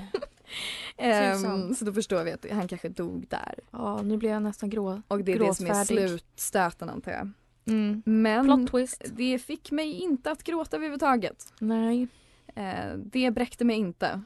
Tusan. 1.35 1.75
så 1.75 1.85
då 1.85 1.93
förstår 1.93 2.23
vi 2.23 2.31
att 2.31 2.45
han 2.51 2.67
kanske 2.67 2.89
dog 2.89 3.27
där. 3.29 3.59
Ja, 3.71 4.01
nu 4.01 4.17
blir 4.17 4.29
jag 4.29 4.43
nästan 4.43 4.69
grå. 4.69 5.01
Och 5.07 5.23
det 5.23 5.31
är 5.31 5.39
det 5.39 5.55
som 5.55 5.67
är 5.67 5.85
slutstöten 5.85 6.89
antar 6.89 7.11
jag. 7.11 7.31
Mm. 7.65 8.03
Men 8.05 8.45
Plot 8.45 8.71
twist. 8.71 9.03
det 9.15 9.39
fick 9.39 9.71
mig 9.71 9.91
inte 9.93 10.31
att 10.31 10.43
gråta 10.43 10.77
överhuvudtaget. 10.77 11.53
Nej. 11.59 12.07
Eh, 12.55 12.93
det 12.97 13.31
bräckte 13.31 13.65
mig 13.65 13.75
inte. 13.75 14.21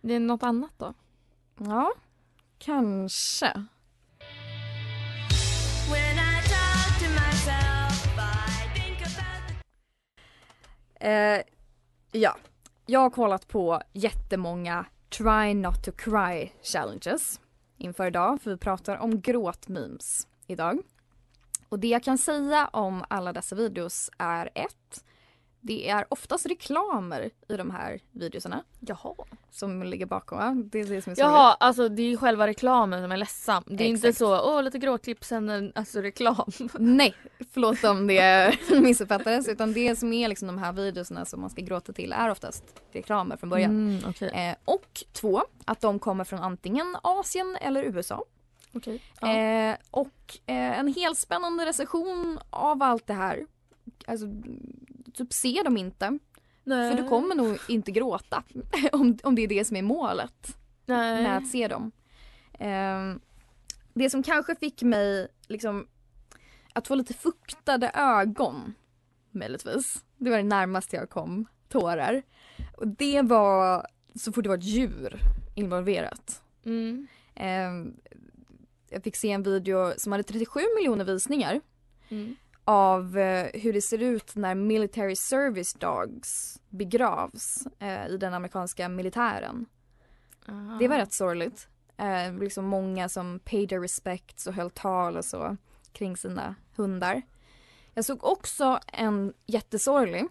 Det 0.00 0.14
är 0.14 0.20
något 0.20 0.42
annat 0.42 0.72
då? 0.78 0.94
Ja, 1.58 1.92
kanske. 2.58 3.66
Eh, 11.00 11.40
ja, 12.12 12.36
jag 12.86 13.00
har 13.00 13.10
kollat 13.10 13.48
på 13.48 13.80
jättemånga 13.92 14.86
Try 15.08 15.54
Not 15.54 15.84
To 15.84 15.90
Cry 15.92 16.50
Challenges 16.62 17.40
inför 17.78 18.06
idag, 18.06 18.42
för 18.42 18.50
vi 18.50 18.56
pratar 18.56 18.96
om 18.96 19.20
gråtmemes 19.20 20.26
idag. 20.46 20.78
Och 21.74 21.80
det 21.80 21.88
jag 21.88 22.02
kan 22.02 22.18
säga 22.18 22.68
om 22.72 23.04
alla 23.08 23.32
dessa 23.32 23.56
videos 23.56 24.10
är 24.18 24.50
ett, 24.54 25.04
det 25.60 25.88
är 25.88 26.06
oftast 26.08 26.46
reklamer 26.46 27.30
i 27.48 27.56
de 27.56 27.70
här 27.70 28.00
videosarna 28.12 28.64
Jaha. 28.80 29.14
som 29.50 29.82
ligger 29.82 30.06
bakom. 30.06 30.68
Det 30.68 30.80
är 30.80 30.84
det 30.84 31.02
som 31.02 31.12
är 31.12 31.16
Jaha, 31.18 31.56
alltså 31.60 31.88
det 31.88 32.02
är 32.02 32.16
själva 32.16 32.46
reklamen 32.46 33.02
som 33.02 33.12
är 33.12 33.16
ledsam. 33.16 33.62
Det 33.66 33.84
är 33.84 33.88
inte 33.88 34.08
Exakt. 34.08 34.18
så, 34.18 34.40
åh 34.40 34.62
lite 34.62 34.78
gråtklipp 34.78 35.24
sen 35.24 35.48
en, 35.48 35.72
alltså 35.74 36.00
reklam. 36.00 36.50
Nej, 36.78 37.14
förlåt 37.52 37.84
om 37.84 38.06
det 38.06 38.54
missuppfattades. 38.80 39.48
Utan 39.48 39.72
det 39.72 39.96
som 39.96 40.12
är 40.12 40.28
liksom 40.28 40.46
de 40.46 40.58
här 40.58 40.72
videorna 40.72 41.24
som 41.24 41.40
man 41.40 41.50
ska 41.50 41.62
gråta 41.62 41.92
till 41.92 42.12
är 42.12 42.30
oftast 42.30 42.64
reklamer 42.92 43.36
från 43.36 43.50
början. 43.50 43.70
Mm, 43.70 44.02
okej. 44.08 44.28
Eh, 44.28 44.56
och 44.64 45.04
två, 45.12 45.42
att 45.64 45.80
de 45.80 45.98
kommer 45.98 46.24
från 46.24 46.40
antingen 46.40 46.96
Asien 47.02 47.56
eller 47.60 47.82
USA. 47.82 48.24
Okej. 48.74 49.02
Ja. 49.20 49.32
Eh, 49.32 49.76
och 49.90 50.38
eh, 50.46 50.78
en 50.78 50.94
helt 50.94 51.18
spännande 51.18 51.66
recension 51.66 52.38
av 52.50 52.82
allt 52.82 53.06
det 53.06 53.14
här. 53.14 53.46
Alltså, 54.06 54.26
typ 55.14 55.32
se 55.32 55.62
dem 55.64 55.76
inte. 55.76 56.18
Nej. 56.64 56.90
För 56.90 57.02
du 57.02 57.08
kommer 57.08 57.34
nog 57.34 57.58
inte 57.68 57.90
gråta. 57.90 58.42
om, 58.92 59.18
om 59.22 59.34
det 59.34 59.42
är 59.42 59.48
det 59.48 59.64
som 59.64 59.76
är 59.76 59.82
målet 59.82 60.56
Nej. 60.86 61.22
med 61.22 61.36
att 61.36 61.46
se 61.46 61.68
dem. 61.68 61.92
Ehm, 62.58 63.20
det 63.94 64.10
som 64.10 64.22
kanske 64.22 64.54
fick 64.54 64.82
mig 64.82 65.28
liksom 65.48 65.86
att 66.72 66.88
få 66.88 66.94
lite 66.94 67.14
fuktade 67.14 67.90
ögon 67.94 68.74
möjligtvis. 69.30 70.04
Det 70.16 70.30
var 70.30 70.36
det 70.36 70.42
närmaste 70.42 70.96
jag 70.96 71.10
kom 71.10 71.46
tårar. 71.68 72.22
Och 72.76 72.88
det 72.88 73.22
var 73.22 73.86
så 74.14 74.32
fort 74.32 74.44
det 74.44 74.48
var 74.48 74.56
ett 74.56 74.64
djur 74.64 75.20
involverat. 75.54 76.42
Mm. 76.64 77.06
Ehm, 77.34 77.96
jag 78.88 79.02
fick 79.04 79.16
se 79.16 79.30
en 79.30 79.42
video 79.42 79.92
som 79.96 80.12
hade 80.12 80.24
37 80.24 80.60
miljoner 80.76 81.04
visningar 81.04 81.60
Mm. 82.08 82.36
av 82.64 83.18
eh, 83.18 83.60
hur 83.60 83.72
det 83.72 83.80
ser 83.82 84.02
ut 84.02 84.36
när 84.36 84.54
military 84.54 85.16
service 85.16 85.74
dogs 85.74 86.60
begravs 86.68 87.66
eh, 87.78 88.06
i 88.06 88.16
den 88.16 88.34
amerikanska 88.34 88.88
militären. 88.88 89.66
Aha. 90.48 90.76
Det 90.80 90.88
var 90.88 90.96
rätt 90.98 91.12
sorgligt. 91.12 91.68
Eh, 91.96 92.34
liksom 92.40 92.64
många 92.64 93.08
som 93.08 93.38
paid 93.38 93.68
their 93.68 93.80
respects 93.80 94.46
och 94.46 94.54
höll 94.54 94.70
tal 94.70 95.16
och 95.16 95.24
så 95.24 95.56
kring 95.92 96.16
sina 96.16 96.54
hundar. 96.76 97.22
Jag 97.94 98.04
såg 98.04 98.24
också 98.24 98.78
en 98.92 99.32
jättesorglig 99.46 100.24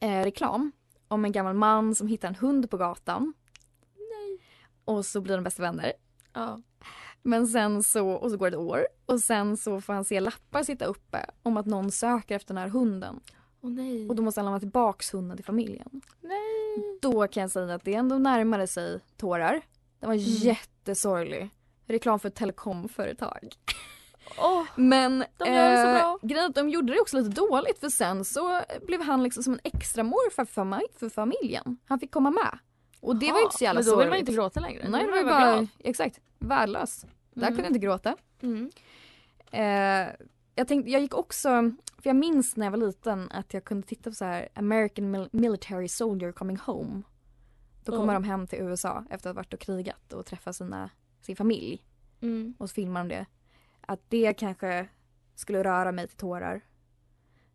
eh, 0.00 0.22
reklam 0.24 0.72
om 1.08 1.24
en 1.24 1.32
gammal 1.32 1.54
man 1.54 1.94
som 1.94 2.06
hittar 2.08 2.28
en 2.28 2.34
hund 2.34 2.70
på 2.70 2.76
gatan. 2.76 3.34
Nej. 3.96 4.38
Och 4.84 5.06
så 5.06 5.20
blir 5.20 5.34
de 5.34 5.44
bästa 5.44 5.62
vänner. 5.62 5.92
Ja. 6.32 6.60
Men 7.22 7.46
sen 7.46 7.82
så, 7.82 8.08
och 8.10 8.30
så 8.30 8.36
går 8.36 8.50
det 8.50 8.56
ett 8.56 8.60
år 8.62 8.86
och 9.06 9.20
sen 9.20 9.56
så 9.56 9.80
får 9.80 9.92
han 9.92 10.04
se 10.04 10.20
lappar 10.20 10.62
sitta 10.62 10.84
uppe 10.84 11.24
om 11.42 11.56
att 11.56 11.66
någon 11.66 11.90
söker 11.90 12.36
efter 12.36 12.54
den 12.54 12.62
här 12.62 12.68
hunden. 12.68 13.20
Åh 13.60 13.70
nej. 13.70 14.08
Och 14.08 14.16
då 14.16 14.22
måste 14.22 14.40
han 14.40 14.44
lämna 14.44 14.60
tillbaks 14.60 15.14
hunden 15.14 15.36
till 15.36 15.44
familjen. 15.46 16.00
Nej. 16.20 16.98
Då 17.02 17.28
kan 17.28 17.40
jag 17.40 17.50
säga 17.50 17.74
att 17.74 17.84
det 17.84 17.94
ändå 17.94 18.18
närmade 18.18 18.66
sig 18.66 19.00
tårar. 19.16 19.52
Den 20.00 20.08
var 20.08 20.14
Mm. 20.14 20.24
jättesorglig. 20.26 21.50
Reklam 21.86 22.18
för 22.20 22.28
ett 22.28 22.34
telekomföretag. 22.34 23.48
Åh. 24.38 24.64
Men 24.76 25.18
De 25.36 25.44
det 25.44 25.98
bra. 26.00 26.18
grejen 26.22 26.52
de 26.52 26.68
gjorde 26.68 26.92
det 26.92 27.00
också 27.00 27.16
lite 27.16 27.30
dåligt 27.40 27.78
för 27.78 27.88
sen 27.88 28.24
så 28.24 28.60
blev 28.86 29.00
han 29.02 29.22
liksom 29.22 29.42
som 29.42 29.52
en 29.52 29.60
extra 29.64 30.02
morfar 30.02 30.44
för, 30.44 30.98
för 30.98 31.08
familjen. 31.08 31.76
Han 31.88 32.00
fick 32.00 32.10
komma 32.10 32.30
med. 32.30 32.58
Och 33.00 33.16
det 33.16 33.32
var 33.32 33.38
ju 33.38 33.44
inte 33.44 33.56
så 33.58 33.64
jävla 33.64 33.80
Men 33.80 33.84
då 33.84 33.90
sorgligt. 33.90 34.04
vill 34.06 34.10
man 34.10 34.18
inte 34.18 34.32
gråta 34.32 34.60
längre. 34.60 34.88
Nej, 34.88 35.04
det 35.06 35.10
var 35.10 35.24
bara, 35.24 35.40
glad. 35.52 35.68
exakt, 35.78 36.20
värdelös. 36.38 37.06
Där 37.34 37.42
Mm. 37.42 37.48
kunde 37.48 37.62
jag 37.62 37.70
inte 37.70 37.78
gråta. 37.86 38.16
Mm. 38.42 38.70
Eh, 39.50 40.14
jag, 40.54 40.68
tänkte, 40.68 40.90
jag 40.90 41.00
gick 41.00 41.14
också, 41.14 41.48
för 41.98 42.10
jag 42.10 42.16
minns 42.16 42.56
när 42.56 42.66
jag 42.66 42.70
var 42.70 42.78
liten 42.78 43.28
att 43.32 43.54
jag 43.54 43.64
kunde 43.64 43.86
titta 43.86 44.10
på 44.10 44.14
så 44.14 44.24
här 44.24 44.48
American 44.54 45.10
Mil- 45.14 45.28
Military 45.32 45.88
Soldier 45.88 46.32
Coming 46.32 46.56
Home. 46.56 47.02
Då 47.84 47.92
kommer 47.92 48.12
Ja. 48.12 48.18
de 48.20 48.24
hem 48.24 48.46
till 48.46 48.58
USA 48.58 49.04
efter 49.10 49.30
att 49.30 49.36
ha 49.36 49.40
varit 49.40 49.54
och 49.54 49.60
krigat 49.60 50.12
och 50.12 50.26
träffat 50.26 50.56
sina, 50.56 50.90
sin 51.20 51.36
familj. 51.36 51.84
Mm. 52.20 52.54
Och 52.58 52.70
så 52.70 52.74
filmar 52.74 53.04
de 53.04 53.08
det. 53.14 53.26
Att 53.80 54.00
det 54.08 54.32
kanske 54.32 54.88
skulle 55.34 55.64
röra 55.64 55.92
mig 55.92 56.08
till 56.08 56.16
tårar. 56.16 56.54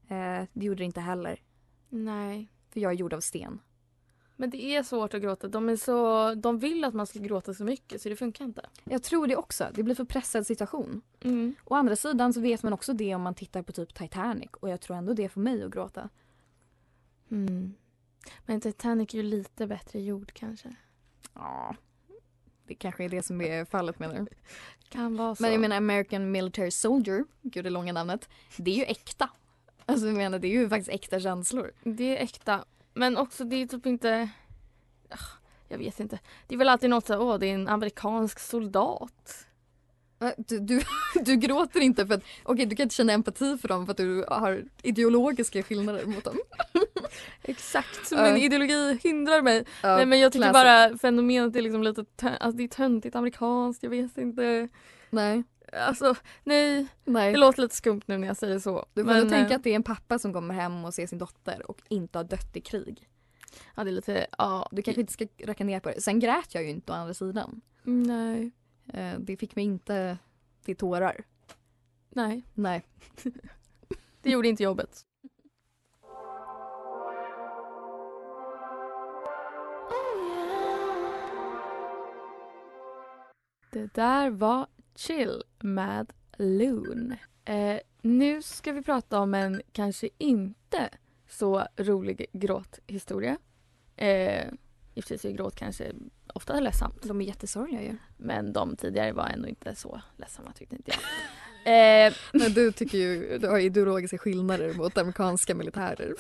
Eh, 0.08 0.44
det 0.54 0.66
gjorde 0.66 0.78
det 0.78 0.86
inte 0.86 1.02
heller. 1.02 1.42
Nej. 1.90 2.50
För 2.70 2.80
jag 2.80 2.92
är 2.92 2.96
gjord 2.96 3.14
av 3.14 3.20
sten. 3.20 3.60
Men 4.36 4.50
det 4.50 4.64
är 4.64 4.84
svårt 4.84 5.14
att 5.14 5.22
gråta. 5.22 5.48
De, 5.48 5.70
är 5.70 5.76
så, 5.76 6.34
de 6.36 6.60
vill 6.60 6.84
att 6.84 6.94
man 6.94 7.08
ska 7.08 7.20
gråta 7.20 7.54
så 7.54 7.64
mycket 7.64 8.02
så 8.02 8.10
det 8.10 8.16
funkar 8.16 8.46
inte. 8.46 8.66
Jag 8.84 9.04
tror 9.04 9.28
det 9.28 9.36
också. 9.36 9.68
Det 9.74 9.84
blir 9.84 9.96
för 9.96 10.06
pressad 10.06 10.48
situation. 10.48 11.02
Mm. 11.22 11.56
Å 11.66 11.76
andra 11.76 11.96
sidan 11.96 12.34
så 12.34 12.42
vet 12.42 12.64
man 12.64 12.74
också 12.74 12.94
det 12.94 13.16
om 13.16 13.22
man 13.22 13.36
tittar 13.36 13.62
på 13.62 13.72
typ 13.72 13.94
Titanic. 13.94 14.50
Och 14.60 14.70
jag 14.70 14.82
tror 14.82 14.98
ändå 14.98 15.14
det 15.14 15.30
får 15.30 15.42
mig 15.42 15.64
att 15.64 15.72
gråta. 15.72 16.10
Mm. 17.32 17.74
Men 18.46 18.62
Titanic 18.62 19.14
är 19.14 19.18
ju 19.18 19.24
lite 19.24 19.68
bättre 19.68 20.02
gjord 20.02 20.34
kanske. 20.34 20.76
Ja. 21.34 21.76
Det 22.68 22.76
kanske 22.76 23.04
är 23.04 23.10
det 23.10 23.24
som 23.24 23.42
är 23.42 23.66
fallet 23.66 24.00
menar 24.00 24.16
du? 24.16 24.28
Kan 24.90 25.18
vara 25.18 25.36
så. 25.36 25.44
Men 25.44 25.52
jag 25.52 25.62
menar 25.62 25.78
American 25.78 26.32
Military 26.32 26.72
Soldier, 26.72 27.26
gud 27.42 27.64
det 27.64 27.70
långa 27.70 27.94
namnet. 27.94 28.30
Det 28.58 28.72
är 28.72 28.76
ju 28.76 28.84
äkta. 28.84 29.30
Alltså 29.86 30.08
jag 30.08 30.16
menar 30.16 30.40
det 30.40 30.48
är 30.48 30.52
ju 30.60 30.70
faktiskt 30.70 30.90
äkta 30.90 31.20
känslor. 31.20 31.72
Det 31.84 32.18
är 32.18 32.24
äkta. 32.24 32.66
Men 32.94 33.18
också 33.18 33.44
det 33.44 33.56
är 33.56 33.66
typ 33.68 33.86
inte... 33.86 34.30
Ah, 35.10 35.18
Jag 35.68 35.78
vet 35.78 36.00
inte. 36.00 36.20
Det 36.48 36.56
är 36.56 36.60
väl 36.60 36.70
alltid 36.70 36.90
något 36.90 37.08
så 37.08 37.14
här, 37.14 37.22
åh 37.22 37.40
det 37.40 37.48
är 37.48 37.54
en 37.54 37.68
amerikansk 37.68 38.40
soldat. 38.40 39.46
Va? 40.20 40.34
Du, 40.38 40.60
du, 40.60 40.82
du 41.26 41.36
gråter 41.36 41.80
inte 41.80 42.08
för 42.08 42.14
att, 42.14 42.24
okej 42.44 42.66
du 42.66 42.76
kan 42.76 42.84
inte 42.84 42.96
känna 42.96 43.14
empati 43.14 43.58
för 43.58 43.68
dem 43.68 43.86
för 43.86 43.92
att 43.92 43.98
du 43.98 44.26
har 44.28 44.64
ideologiska 44.84 45.64
skillnader 45.64 46.06
mot 46.06 46.24
dem. 46.24 46.38
Exakt, 47.44 48.12
min 48.12 48.38
ideologi 48.38 49.00
hindrar 49.04 49.42
mig. 49.42 49.66
Ja, 49.84 49.96
Nej 49.96 50.06
men 50.06 50.20
jag 50.20 50.32
tycker 50.32 50.52
classic. 50.52 50.64
bara 50.64 50.98
fenomenet 50.98 51.56
är 51.56 51.62
liksom 51.62 51.84
lite 51.84 52.06
alltså, 52.22 52.52
det 52.52 52.64
är 52.64 52.68
töntigt 52.68 53.16
amerikanskt, 53.16 53.84
jag 53.84 53.90
vet 53.90 54.18
inte. 54.18 54.70
Nej, 55.10 55.44
Alltså 55.80 56.16
nej, 56.44 56.88
nej. 57.04 57.32
det 57.32 57.38
låter 57.40 57.62
lite 57.62 57.76
skumt 57.76 58.02
nu 58.06 58.18
när 58.18 58.28
jag 58.28 58.38
säger 58.38 58.60
så. 58.60 58.86
Du 58.94 59.04
får 59.04 59.14
men, 59.14 59.30
tänka 59.30 59.50
eh, 59.54 59.56
att 59.56 59.64
det 59.64 59.70
är 59.70 59.76
en 59.76 59.84
pappa 59.84 60.20
som 60.20 60.34
kommer 60.34 60.54
hem 60.54 60.86
och 60.86 60.94
ser 60.94 61.08
sin 61.08 61.18
dotter 61.20 61.70
och 61.72 61.82
inte 61.90 62.20
har 62.20 62.24
dött 62.24 62.56
i 62.56 62.62
krig. 62.62 63.10
Ja 63.76 63.84
det 63.84 63.90
är 63.90 63.94
lite, 63.94 64.28
ja. 64.38 64.70
Du 64.72 64.82
kanske 64.82 65.02
inte 65.02 65.14
ska 65.14 65.26
racka 65.46 65.64
ner 65.64 65.80
på 65.80 65.90
det. 65.90 66.02
Sen 66.02 66.20
grät 66.20 66.54
jag 66.54 66.64
ju 66.64 66.70
inte 66.70 66.92
å 66.92 66.96
andra 66.96 67.14
sidan. 67.14 67.62
Nej. 67.84 68.52
Eh, 68.94 69.20
Det 69.20 69.38
fick 69.38 69.56
mig 69.56 69.66
inte 69.66 70.18
till 70.66 70.76
tårar. 70.76 71.24
Nej, 72.10 72.44
Nej. 72.54 72.86
det 74.22 74.30
gjorde 74.30 74.48
inte 74.48 74.64
jobbet. 74.64 75.06
Det 83.72 83.94
där 83.94 84.30
var 84.30 84.68
Chill 84.96 85.44
med 85.64 86.14
Loon. 86.38 87.16
Eh, 87.46 87.78
nu 88.02 88.42
ska 88.42 88.72
vi 88.72 88.82
prata 88.82 89.20
om 89.20 89.34
en 89.34 89.62
kanske 89.72 90.10
inte 90.18 90.90
så 91.30 91.68
rolig 91.78 92.26
gråthistoria. 92.34 93.38
Eh, 93.96 94.44
I 94.96 95.00
och 95.00 95.04
för 95.04 95.18
sig 95.18 95.32
är 95.32 95.36
gråt 95.36 95.56
kanske 95.56 95.92
ofta 96.34 96.60
ledsamt. 96.60 97.04
De 97.04 97.22
är 97.22 97.26
jättesorgliga 97.26 97.82
ju. 97.84 97.98
Men 98.18 98.54
de 98.54 98.76
tidigare 98.76 99.12
var 99.12 99.28
ändå 99.28 99.48
inte 99.48 99.76
så 99.76 100.02
ledsamma 100.18 100.52
tyckte 100.52 100.76
inte 100.76 100.92
jag. 100.92 101.00
Eh, 101.66 102.14
Men 102.34 102.54
du 102.54 102.72
tycker 102.72 102.98
ju, 102.98 103.38
du 103.38 103.48
har 103.48 103.60
ideologiska 103.60 104.18
skillnader 104.18 104.74
mot 104.74 104.98
amerikanska 104.98 105.56
militärer. 105.56 106.14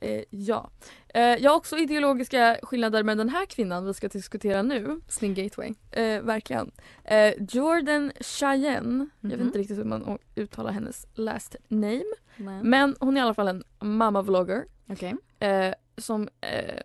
Eh, 0.00 0.22
ja. 0.30 0.70
Eh, 1.14 1.22
jag 1.22 1.50
har 1.50 1.56
också 1.56 1.76
ideologiska 1.78 2.58
skillnader 2.62 3.02
med 3.02 3.18
den 3.18 3.28
här 3.28 3.46
kvinnan 3.46 3.84
vi 3.86 3.94
ska 3.94 4.08
diskutera 4.08 4.62
nu. 4.62 5.00
Snygg 5.08 5.34
gateway. 5.36 5.74
Eh, 5.90 6.22
verkligen. 6.22 6.70
Eh, 7.04 7.34
Jordan 7.50 8.12
Cheyenne, 8.20 9.06
jag 9.20 9.30
vet 9.30 9.38
Mhm. 9.38 9.46
inte 9.46 9.58
riktigt 9.58 9.78
hur 9.78 9.84
man 9.84 10.18
uttalar 10.36 10.72
hennes 10.72 11.06
last 11.14 11.56
name. 11.68 12.02
Nej. 12.36 12.62
Men 12.62 12.96
hon 13.00 13.16
är 13.16 13.20
i 13.20 13.22
alla 13.24 13.34
fall 13.34 13.48
en 13.48 13.64
mamma-vlogger 13.80 14.64
Okej. 14.88 15.14
eh, 15.38 15.74
som 15.96 16.28
eh, 16.40 16.80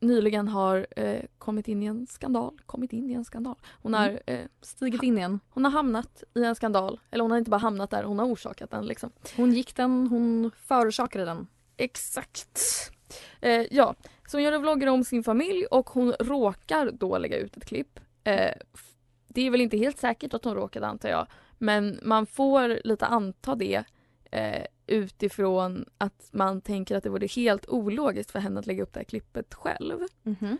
nyligen 0.00 0.48
har 0.48 0.86
eh, 0.96 1.20
kommit 1.38 1.68
in 1.68 1.82
i 1.82 1.86
en 1.86 2.06
skandal. 2.06 2.58
Kommit 2.66 2.92
in 2.92 3.10
i 3.10 3.12
en 3.12 3.24
skandal. 3.24 3.56
Hon 3.82 3.94
Mm. 3.94 4.18
har, 4.26 4.48
Stigit 4.62 5.02
in 5.02 5.18
igen. 5.18 5.40
hon 5.50 5.64
har 5.64 5.70
hamnat 5.70 6.24
i 6.34 6.44
en 6.44 6.54
skandal. 6.54 7.00
Eller 7.10 7.22
hon 7.22 7.30
har 7.30 7.38
inte 7.38 7.50
bara 7.50 7.58
hamnat 7.58 7.90
där, 7.90 8.02
hon 8.02 8.18
har 8.18 8.26
orsakat 8.26 8.70
den 8.70 8.86
liksom. 8.86 9.10
Hon 9.36 9.52
gick 9.52 9.76
den, 9.76 10.06
hon 10.06 10.50
förorsakade 10.66 11.24
den. 11.24 11.46
Exakt. 11.76 12.60
Eh, 13.40 13.66
ja, 13.70 13.94
så 14.26 14.36
hon 14.36 14.44
gör 14.44 14.52
en 14.52 14.62
vloggar 14.62 14.88
om 14.88 15.04
sin 15.04 15.24
familj 15.24 15.66
och 15.66 15.90
hon 15.90 16.12
råkar 16.12 16.90
då 16.90 17.18
lägga 17.18 17.36
ut 17.36 17.56
ett 17.56 17.64
klipp. 17.64 18.00
Eh, 18.24 18.54
det 19.28 19.46
är 19.46 19.50
väl 19.50 19.60
inte 19.60 19.76
helt 19.76 19.98
säkert 19.98 20.34
att 20.34 20.44
hon 20.44 20.54
råkade 20.54 20.86
antar 20.86 21.08
jag. 21.08 21.26
Men 21.58 21.98
man 22.02 22.26
får 22.26 22.80
lite 22.84 23.06
anta 23.06 23.54
det 23.54 23.84
eh, 24.30 24.64
utifrån 24.86 25.84
att 25.98 26.28
man 26.32 26.60
tänker 26.60 26.96
att 26.96 27.02
det 27.02 27.10
vore 27.10 27.26
helt 27.26 27.68
ologiskt 27.68 28.30
för 28.30 28.38
henne 28.38 28.60
att 28.60 28.66
lägga 28.66 28.82
upp 28.82 28.92
det 28.92 29.00
här 29.00 29.04
klippet 29.04 29.54
själv. 29.54 30.00
Mhm. 30.22 30.58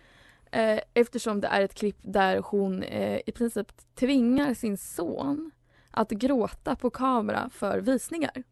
Eh, 0.51 0.81
eftersom 0.95 1.41
det 1.41 1.49
är 1.49 1.63
ett 1.63 1.75
klipp 1.75 1.99
där 2.03 2.39
hon 2.39 2.83
eh, 2.83 3.21
i 3.27 3.33
princip 3.33 3.95
tvingar 3.95 4.55
sin 4.55 4.77
son 4.79 5.51
att 5.91 6.11
gråta 6.11 6.77
på 6.77 6.91
kamera 6.91 7.51
för 7.53 7.79
visningar. 7.79 8.43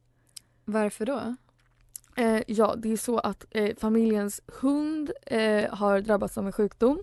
Varför 0.65 1.07
då? 1.07 1.37
Eh, 2.19 2.43
ja, 2.47 2.75
det 2.77 2.93
är 2.93 2.97
så 2.97 3.19
att 3.19 3.45
eh, 3.51 3.77
familjens 3.77 4.41
hund 4.47 5.13
eh, 5.27 5.75
har 5.75 6.01
drabbats 6.01 6.39
av 6.39 6.47
en 6.47 6.53
sjukdom. 6.53 7.03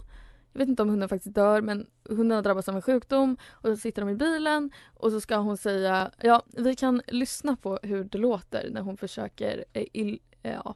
Jag 0.53 0.59
vet 0.59 0.69
inte 0.69 0.81
om 0.81 0.89
hunden 0.89 1.09
faktiskt 1.09 1.35
dör 1.35 1.61
men 1.61 1.87
hunden 2.09 2.35
har 2.35 2.43
drabbats 2.43 2.69
av 2.69 2.75
en 2.75 2.81
sjukdom 2.81 3.37
och 3.51 3.69
så 3.69 3.77
sitter 3.77 4.01
de 4.01 4.09
i 4.09 4.15
bilen 4.15 4.71
och 4.93 5.11
så 5.11 5.21
ska 5.21 5.35
hon 5.35 5.57
säga, 5.57 6.11
ja 6.21 6.43
vi 6.47 6.75
kan 6.75 7.01
lyssna 7.07 7.55
på 7.55 7.79
hur 7.83 8.03
det 8.03 8.17
låter 8.17 8.69
när 8.69 8.81
hon 8.81 8.97
försöker 8.97 9.65
eh, 9.73 9.85
ill, 9.93 10.19
eh, 10.43 10.53
ja, 10.53 10.75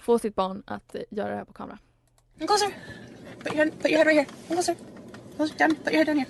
få 0.00 0.18
sitt 0.18 0.34
barn 0.34 0.62
att 0.66 0.94
eh, 0.94 1.02
göra 1.10 1.28
det 1.28 1.36
här 1.36 1.44
på 1.44 1.52
kamera. 1.52 1.78
Come 2.38 2.46
closer. 2.46 2.68
Put 3.38 3.54
your, 3.54 3.64
head, 3.64 3.72
put 3.82 3.90
your 3.90 3.98
head 3.98 4.06
right 4.06 4.16
here. 4.16 4.36
Come 4.48 4.62
closer. 4.62 4.76
Closer 5.36 5.58
down. 5.58 5.74
Put 5.74 5.92
your 5.92 6.04
head 6.04 6.06
down 6.06 6.16
here. 6.16 6.28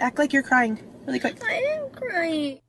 Act 0.00 0.18
like 0.18 0.36
you're 0.36 0.48
crying 0.48 0.78
really 1.06 1.20
quick. 1.20 1.36
I 1.42 1.78
am 1.78 1.90
crying. 1.90 2.63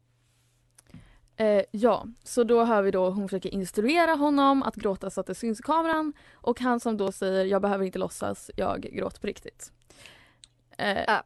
Eh, 1.37 1.61
ja, 1.71 2.05
så 2.23 2.43
då 2.43 2.63
hör 2.63 2.81
vi 2.81 2.91
då 2.91 3.09
hon 3.09 3.29
försöker 3.29 3.53
instruera 3.53 4.11
honom 4.11 4.63
att 4.63 4.75
gråta 4.75 5.09
så 5.09 5.19
att 5.21 5.27
det 5.27 5.35
syns 5.35 5.59
i 5.59 5.63
kameran 5.63 6.13
och 6.33 6.59
han 6.59 6.79
som 6.79 6.97
då 6.97 7.11
säger 7.11 7.45
jag 7.45 7.61
behöver 7.61 7.85
inte 7.85 7.99
låtsas, 7.99 8.51
jag 8.55 8.81
gråter 8.81 9.21
på 9.21 9.27
riktigt. 9.27 9.71
Eh, 10.77 11.03
Ah. 11.07 11.21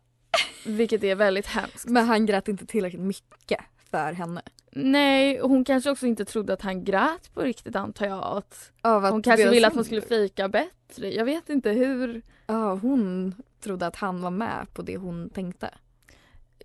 Vilket 0.65 1.03
är 1.03 1.15
väldigt 1.15 1.45
hemskt. 1.47 1.85
Men 1.89 2.05
han 2.05 2.25
grät 2.25 2.47
inte 2.47 2.65
tillräckligt 2.65 3.01
mycket 3.01 3.59
för 3.91 4.11
henne. 4.13 4.41
Nej, 4.71 5.39
hon 5.39 5.65
kanske 5.65 5.91
också 5.91 6.05
inte 6.05 6.25
trodde 6.25 6.53
att 6.53 6.61
han 6.61 6.83
grät 6.83 7.33
på 7.33 7.41
riktigt 7.41 7.75
antar 7.75 8.05
jag. 8.05 8.37
Att 8.37 8.71
att 8.81 9.11
hon 9.11 9.21
kanske 9.21 9.49
ville 9.49 9.67
att 9.67 9.75
hon 9.75 9.85
skulle 9.85 10.01
fejka 10.01 10.47
bättre. 10.49 11.13
Jag 11.13 11.25
vet 11.25 11.49
inte 11.49 11.69
hur. 11.69 12.21
Ja, 12.47 12.73
hon 12.75 13.35
trodde 13.59 13.87
att 13.87 13.95
han 13.95 14.21
var 14.21 14.31
med 14.31 14.67
på 14.73 14.81
det 14.81 14.97
hon 14.97 15.29
tänkte. 15.29 15.69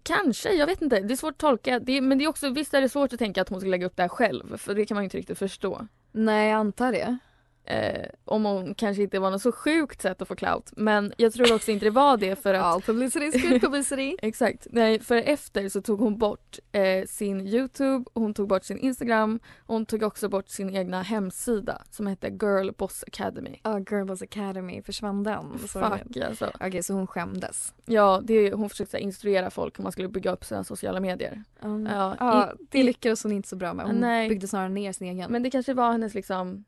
Kanske, 0.05 0.53
jag 0.53 0.67
vet 0.67 0.83
inte. 0.83 1.01
Det 1.01 1.15
är 1.15 1.17
svårt 1.17 1.33
att 1.33 1.39
tolka. 1.39 1.79
Det, 1.79 2.01
men 2.01 2.19
det 2.19 2.25
är 2.25 2.29
också, 2.29 2.51
visst 2.51 2.75
är 2.75 2.81
det 2.81 2.89
svårt 2.89 3.13
att 3.13 3.19
tänka 3.19 3.43
att 3.43 3.49
hon 3.49 3.61
ska 3.61 3.69
lägga 3.69 3.87
upp 3.87 3.97
det 3.97 4.03
här 4.03 4.09
själv. 4.09 4.57
För 4.57 4.75
det 4.75 4.87
kan 4.87 4.95
man 4.95 5.03
ju 5.03 5.07
inte 5.07 5.19
riktigt 5.19 5.39
förstå. 5.39 5.87
Nej, 6.13 6.51
jag 6.51 6.57
antar 6.57 6.93
det. 6.93 7.19
Eh, 7.67 8.07
om 8.25 8.45
hon 8.45 8.75
kanske 8.75 9.03
inte 9.03 9.19
var 9.19 9.31
något 9.31 9.43
så 9.43 9.53
sjukt 9.53 10.03
sätt 10.03 10.23
att 10.23 10.29
få 10.29 10.35
clout. 10.37 10.73
Men 10.77 11.13
jag 11.17 11.33
tror 11.33 11.55
också 11.55 11.71
inte 11.71 11.85
det 11.87 11.91
var 11.91 12.17
det 12.17 12.37
för 12.43 12.55
att... 12.55 12.63
All 12.65 12.83
publicity 12.83 13.25
is 13.27 13.49
good 13.51 13.61
publicity. 13.61 14.17
Exakt. 14.23 14.67
Nej, 14.71 15.01
för 15.01 15.17
efter 15.17 15.69
så 15.69 15.83
tog 15.83 16.01
hon 16.01 16.19
bort 16.19 16.59
eh, 16.73 17.05
sin 17.07 17.41
Youtube, 17.47 18.05
hon 18.15 18.35
tog 18.35 18.49
bort 18.49 18.65
sin 18.65 18.79
Instagram 18.79 19.41
och 19.59 19.75
hon 19.75 19.87
tog 19.87 20.03
också 20.03 20.29
bort 20.29 20.49
sin 20.49 20.77
egna 20.77 21.03
hemsida 21.03 21.83
som 21.91 22.07
hette 22.07 22.29
Girl 22.29 22.71
Boss 22.79 23.05
Academy. 23.07 23.61
Ja, 23.63 23.79
Girls 23.79 24.23
Academy, 24.23 24.83
försvann 24.83 25.23
den? 25.23 25.59
Fuck 25.59 26.17
alltså. 26.29 26.51
Okej, 26.61 26.83
så 26.83 26.95
hon 26.95 27.07
skämdes. 27.07 27.75
Ja, 27.85 28.21
det, 28.25 28.53
hon 28.53 28.71
försökte 28.71 28.99
instruera 28.99 29.51
folk 29.51 29.79
hur 29.79 29.83
man 29.83 29.93
skulle 29.93 30.09
bygga 30.09 30.33
upp 30.33 30.45
sina 30.45 30.65
sociala 30.65 31.01
medier. 31.01 31.43
Um, 31.61 31.87
Ja, 31.87 32.17
ja, 32.19 32.53
i- 32.53 32.67
det 32.71 32.83
lyckades 32.83 33.23
hon 33.23 33.33
inte 33.33 33.49
så 33.49 33.57
bra 33.57 33.75
med. 33.75 33.87
Hon 33.87 33.97
Nej. 33.97 34.29
byggde 34.29 34.49
snarare 34.49 34.69
ner 34.69 34.93
sin 34.93 35.07
egen. 35.09 35.33
Men 35.33 35.43
det 35.43 35.51
kanske 35.51 35.75
var 35.75 35.93
hennes 35.93 36.15
liksom, 36.15 36.65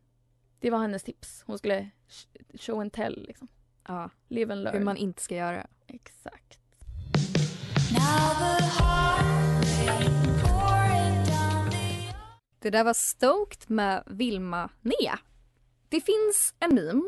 det 0.61 0.71
var 0.71 0.79
hennes 0.79 1.03
tips. 1.03 1.42
Hon 1.47 1.59
skulle 1.59 1.90
sh- 2.09 2.59
show 2.59 2.81
and 2.81 2.92
tell 2.92 3.25
liksom. 3.29 3.49
ja, 3.88 4.11
Live 4.29 4.53
and 4.53 4.62
learn. 4.62 4.77
hur 4.77 4.85
man 4.85 4.97
inte 4.97 5.23
ska 5.23 5.35
göra. 5.35 5.66
Exakt. 5.87 6.59
Det 12.59 12.71
där 12.71 12.85
var 12.85 12.95
Stoked 12.95 13.71
med 13.71 14.03
Vilma 14.07 14.71
Nea. 14.83 15.19
Det 15.88 16.01
finns 16.01 16.55
en 16.61 16.75
meme 16.75 17.03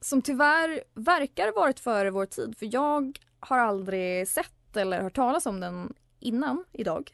som 0.00 0.22
tyvärr 0.22 0.84
verkar 0.94 1.52
varit 1.56 1.80
före 1.80 2.10
vår 2.10 2.26
tid 2.26 2.58
för 2.58 2.68
jag 2.74 3.18
har 3.40 3.58
aldrig 3.58 4.28
sett 4.28 4.76
eller 4.76 5.02
hört 5.02 5.14
talas 5.16 5.46
om 5.46 5.60
den 5.60 5.94
innan 6.20 6.64
idag. 6.72 7.10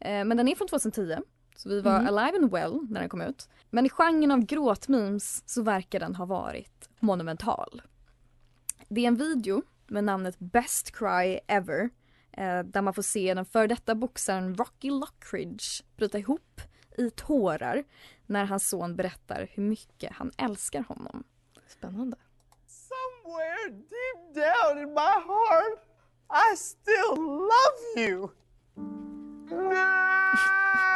Eh, 0.00 0.24
men 0.24 0.36
den 0.36 0.48
är 0.48 0.54
från 0.54 0.68
2010 0.68 1.16
så 1.56 1.68
vi 1.68 1.80
var 1.80 1.98
Mhm. 2.00 2.06
alive 2.18 2.38
and 2.38 2.50
well 2.52 2.86
när 2.90 3.00
den 3.00 3.08
kom 3.08 3.20
ut. 3.20 3.48
Men 3.70 3.86
i 3.86 3.88
genren 3.90 4.30
av 4.30 4.40
gråtmemes 4.40 5.42
så 5.46 5.62
verkar 5.62 6.00
den 6.00 6.14
ha 6.14 6.24
varit 6.24 6.88
monumental. 7.00 7.82
Det 8.88 9.00
är 9.04 9.08
en 9.08 9.16
video 9.16 9.62
med 9.86 10.04
namnet 10.04 10.38
Best 10.38 10.90
Cry 10.96 11.38
Ever 11.46 11.90
eh, 12.32 12.58
där 12.62 12.82
man 12.82 12.94
får 12.94 13.02
se 13.02 13.34
den 13.34 13.44
före 13.44 13.66
detta 13.66 13.94
boxaren 13.94 14.54
Rocky 14.54 14.90
Lockridge 14.90 15.82
bryta 15.96 16.18
ihop 16.18 16.60
i 16.98 17.10
tårar 17.10 17.84
när 18.26 18.44
hans 18.44 18.68
son 18.68 18.96
berättar 18.96 19.48
hur 19.54 19.62
mycket 19.62 20.12
han 20.12 20.30
älskar 20.38 20.80
honom. 20.88 21.24
Spännande. 21.68 22.16
Somewhere 22.66 23.68
deep 23.70 24.34
down 24.34 24.78
in 24.82 24.88
my 24.88 25.00
heart, 25.26 25.78
I 26.52 26.56
still 26.56 27.16
love 27.16 28.08
you. 28.08 28.28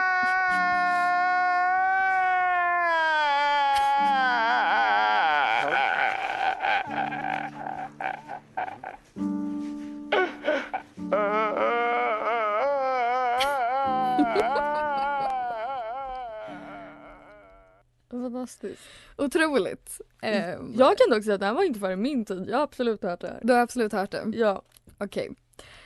Fantastiskt. 18.60 18.88
Otroligt! 19.16 20.00
Ehm, 20.22 20.74
Jag 20.78 20.98
kan 20.98 21.10
dock 21.10 21.24
säga 21.24 21.34
att 21.34 21.40
det 21.40 21.46
här 21.46 21.54
var 21.54 21.62
inte 21.64 21.80
före 21.80 21.96
min 21.96 22.24
tid. 22.24 22.46
Jag 22.48 22.56
har 22.56 22.64
absolut 22.64 23.02
hört 23.02 23.20
det 23.20 23.28
här. 23.28 23.40
Du 23.42 23.52
har 23.52 23.60
absolut 23.60 23.92
hört 23.92 24.10
det? 24.10 24.24
Ja. 24.34 24.62
Okej. 24.98 25.30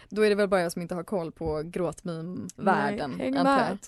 Då 0.08 0.22
är 0.22 0.28
det 0.28 0.34
väl 0.34 0.48
bara 0.48 0.60
jag 0.60 0.72
som 0.72 0.82
inte 0.82 0.94
har 0.94 1.04
koll 1.04 1.32
på 1.32 1.62
gråtmeme-världen. 1.64 3.14
Nej, 3.18 3.36
antar 3.36 3.78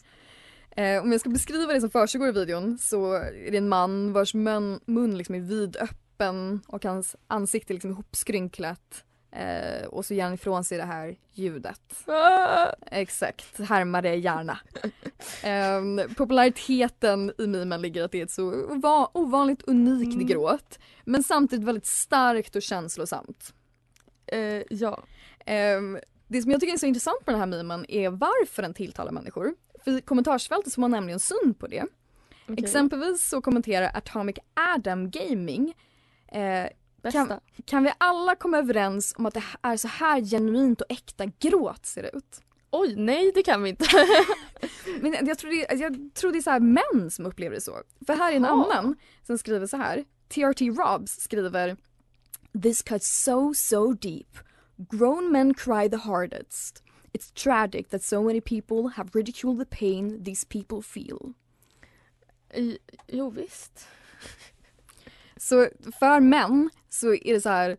jag. 0.74 0.96
Eh, 0.96 1.02
om 1.02 1.12
jag 1.12 1.20
ska 1.20 1.30
beskriva 1.30 1.72
det 1.72 1.80
som 1.80 1.90
försiggår 1.90 2.28
i 2.28 2.32
videon 2.32 2.78
så 2.78 3.12
är 3.14 3.50
det 3.50 3.56
en 3.56 3.68
man 3.68 4.12
vars 4.12 4.34
mun, 4.34 4.80
mun 4.84 5.18
liksom 5.18 5.34
är 5.34 5.40
vidöppen 5.40 6.60
och 6.66 6.84
hans 6.84 7.16
ansikte 7.26 7.72
är 7.72 7.74
liksom 7.74 7.90
ihopskrynklat. 7.90 9.04
Eh, 9.36 9.86
och 9.86 10.04
så 10.04 10.14
ger 10.14 10.24
han 10.24 10.34
ifrån 10.34 10.64
sig 10.64 10.78
det 10.78 10.84
här 10.84 11.16
ljudet. 11.32 11.80
Ah! 12.06 12.66
Exakt, 12.90 13.58
härmar 13.60 14.02
det 14.02 14.14
gärna. 14.14 14.58
Ehm, 15.42 16.00
populariteten 16.16 17.32
i 17.38 17.46
memen 17.46 17.82
ligger 17.82 18.04
att 18.04 18.12
det 18.12 18.18
är 18.20 18.24
ett 18.24 18.30
så 18.30 18.52
ova- 18.52 19.10
ovanligt 19.14 19.62
unikt 19.62 20.14
Mm. 20.14 20.26
gråt. 20.26 20.78
Men 21.04 21.22
samtidigt 21.22 21.64
väldigt 21.66 21.86
starkt 21.86 22.56
och 22.56 22.62
känslosamt. 22.62 23.52
Eh, 24.26 24.62
ja. 24.70 25.02
Ehm, 25.46 25.98
det 26.28 26.42
som 26.42 26.50
jag 26.50 26.60
tycker 26.60 26.74
är 26.74 26.78
så 26.78 26.86
intressant 26.86 27.24
på 27.24 27.30
den 27.30 27.40
här 27.40 27.46
memen 27.46 27.86
är 27.88 28.10
varför 28.10 28.62
den 28.62 28.74
tilltalar 28.74 29.12
människor. 29.12 29.54
För 29.84 29.90
i 29.98 30.00
kommentarsfältet 30.00 30.72
så 30.72 30.74
får 30.74 30.80
man 30.80 30.90
nämligen 30.90 31.20
syn 31.20 31.54
på 31.58 31.66
det. 31.66 31.84
Okej. 32.48 32.64
Exempelvis 32.64 33.28
så 33.28 33.40
kommenterar 33.40 33.90
Atomic 33.96 34.36
Adam 34.74 35.10
Gaming 35.10 35.74
eh, 36.32 36.66
Bästa. 37.06 37.26
Kan, 37.26 37.40
kan 37.64 37.82
vi 37.82 37.92
alla 37.98 38.36
komma 38.36 38.58
överens 38.58 39.14
om 39.16 39.26
att 39.26 39.34
det 39.34 39.42
är 39.62 39.76
så 39.76 39.88
här 39.88 40.20
genuint 40.20 40.80
och 40.80 40.86
äkta 40.92 41.26
gråt 41.26 41.86
ser 41.86 42.16
ut? 42.16 42.40
Oj, 42.70 42.94
nej 42.96 43.32
det 43.34 43.42
kan 43.42 43.62
vi 43.62 43.70
inte. 43.70 43.84
Men 45.00 45.26
jag 45.26 45.38
tror, 45.38 45.50
det, 45.50 45.74
jag 45.80 46.14
tror 46.14 46.32
det 46.32 46.38
är 46.38 46.42
så 46.42 46.50
här 46.50 46.60
män 46.60 47.10
som 47.10 47.26
upplever 47.26 47.54
det 47.54 47.60
så. 47.60 47.82
För 48.06 48.14
här 48.14 48.32
är 48.32 48.36
en 48.36 48.42
Jaha. 48.42 48.64
annan 48.64 48.96
som 49.26 49.38
skriver 49.38 49.66
så 49.66 49.76
här. 49.76 50.04
TRT 50.28 50.60
Robs 50.60 51.20
skriver 51.20 51.76
This 52.62 52.82
cuts 52.82 53.24
so 53.24 53.54
so 53.54 53.92
deep. 53.92 54.38
Grown 54.76 55.32
men 55.32 55.54
cry 55.54 55.88
the 55.90 55.96
hardest. 55.96 56.82
It's 57.12 57.42
tragic 57.44 57.88
that 57.88 58.02
so 58.02 58.22
many 58.22 58.40
people 58.40 58.90
have 58.96 59.10
ridiculed 59.14 59.58
the 59.58 59.76
pain 59.76 60.24
these 60.24 60.46
people 60.46 60.82
feel. 60.82 61.32
Jo 63.08 63.30
visst. 63.30 63.88
Så 65.36 65.68
för 65.98 66.20
män 66.20 66.70
så 66.88 67.14
är 67.14 67.32
det 67.32 67.40
så 67.40 67.48
här 67.48 67.76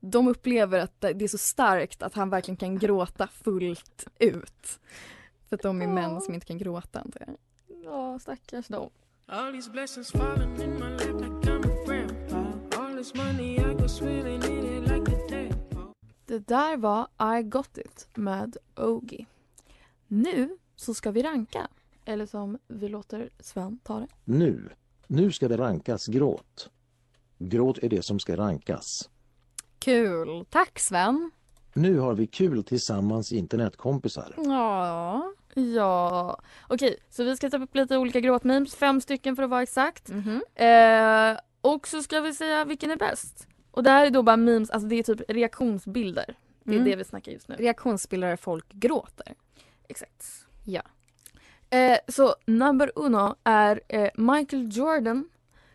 de 0.00 0.28
upplever 0.28 0.78
att 0.78 1.00
det 1.00 1.22
är 1.22 1.28
så 1.28 1.38
starkt 1.38 2.02
att 2.02 2.14
han 2.14 2.30
verkligen 2.30 2.56
kan 2.56 2.78
gråta 2.78 3.26
fullt 3.26 4.08
ut. 4.18 4.80
För 5.48 5.56
att 5.56 5.62
de 5.62 5.82
är 5.82 5.86
män 5.86 6.20
som 6.20 6.34
inte 6.34 6.46
kan 6.46 6.58
gråta 6.58 7.00
antar 7.00 7.22
jag. 7.26 7.36
Ja, 7.84 8.18
stackars 8.18 8.68
dem. 8.68 8.90
All 9.26 9.52
these 9.52 9.70
blessings 9.70 10.10
falling 10.10 10.62
in 10.62 10.74
my 10.74 10.90
lap 10.90 11.20
like 11.20 11.50
I'm 11.50 11.64
a 11.64 11.84
grandpa. 11.86 12.80
All 12.82 12.96
this 12.96 13.14
money 13.14 13.56
I 13.56 13.74
go 13.74 13.88
swimming 13.88 14.42
in 14.44 14.64
it 14.64 14.82
like 14.82 15.12
a 15.12 15.18
tadpole. 15.28 15.92
Det 16.26 16.38
där 16.38 16.76
var 16.76 17.08
I 17.38 17.42
got 17.42 17.78
it 17.78 18.08
med 18.14 18.56
Ogi. 18.76 19.26
Nu 20.06 20.58
så 20.76 20.94
ska 20.94 21.10
vi 21.10 21.22
ranka. 21.22 21.68
Eller 22.04 22.26
som 22.26 22.58
vi 22.68 22.88
låter 22.88 23.30
Sven 23.40 23.78
ta 23.78 24.00
det. 24.00 24.08
Nu. 24.24 24.70
Nu 25.12 25.32
ska 25.32 25.48
det 25.48 25.56
rankas 25.56 26.06
gråt. 26.06 26.70
Gråt 27.38 27.78
är 27.78 27.88
det 27.88 28.02
som 28.02 28.18
ska 28.18 28.36
rankas. 28.36 29.10
Kul! 29.78 30.44
Tack 30.50 30.78
Sven! 30.78 31.30
Nu 31.74 31.98
har 31.98 32.14
vi 32.14 32.26
kul 32.26 32.64
tillsammans 32.64 33.32
internetkompisar. 33.32 34.34
Ja. 34.36 35.32
Ja, 35.54 36.40
okej 36.68 36.96
så 37.10 37.24
vi 37.24 37.36
ska 37.36 37.50
ta 37.50 37.58
upp 37.62 37.74
lite 37.74 37.96
olika 37.98 38.20
gråtmemes, 38.20 38.74
fem 38.74 39.00
stycken 39.00 39.36
för 39.36 39.42
att 39.42 39.50
vara 39.50 39.62
exakt. 39.62 40.08
Mhm. 40.08 40.42
Eh, 40.54 41.38
och 41.60 41.88
så 41.88 42.02
ska 42.02 42.20
vi 42.20 42.34
säga 42.34 42.64
vilken 42.64 42.90
är 42.90 42.96
bäst. 42.96 43.46
Och 43.70 43.82
det 43.82 43.90
här 43.90 44.06
är 44.06 44.10
då 44.10 44.22
bara 44.22 44.36
memes, 44.36 44.70
alltså 44.70 44.88
det 44.88 44.96
är 44.96 45.02
typ 45.02 45.20
reaktionsbilder. 45.28 46.34
Det 46.64 46.70
är 46.70 46.74
Mm. 46.74 46.90
det 46.90 46.96
vi 46.96 47.04
snackar 47.04 47.32
just 47.32 47.48
nu. 47.48 47.54
Reaktionsbilder 47.58 48.28
där 48.28 48.36
folk 48.36 48.72
gråter. 48.72 49.34
Exakt. 49.88 50.24
Ja. 50.64 50.82
Eh, 51.70 51.98
så 52.08 52.34
number 52.46 52.92
uno 52.94 53.34
är 53.44 53.80
eh, 53.88 54.10
Michael 54.14 54.68
Jordan, 54.72 55.28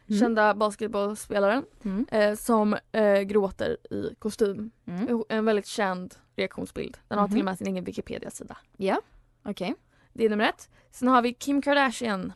Mm. 0.10 0.20
kända 0.20 0.54
basketbollspelaren, 0.54 1.66
Mm. 1.84 2.06
eh, 2.12 2.36
som 2.36 2.76
eh, 2.92 3.20
gråter 3.22 3.78
i 3.94 4.16
kostym. 4.20 4.72
Mm. 4.86 5.24
En 5.30 5.46
väldigt 5.46 5.66
känd 5.68 6.16
reaktionsbild. 6.36 6.98
Den 7.08 7.18
har 7.18 7.26
Mhm. 7.28 7.32
till 7.32 7.42
och 7.42 7.46
med 7.46 7.58
sin 7.58 7.68
egen 7.68 7.84
Wikipedia-sida. 7.84 8.58
Ja, 8.78 9.02
okej. 9.44 9.76
Det 10.14 10.26
är 10.26 10.30
nummer 10.30 10.50
ett. 10.50 10.70
Sen 10.92 11.08
har 11.08 11.22
vi 11.22 11.34
Kim 11.34 11.62
Kardashian 11.62 12.34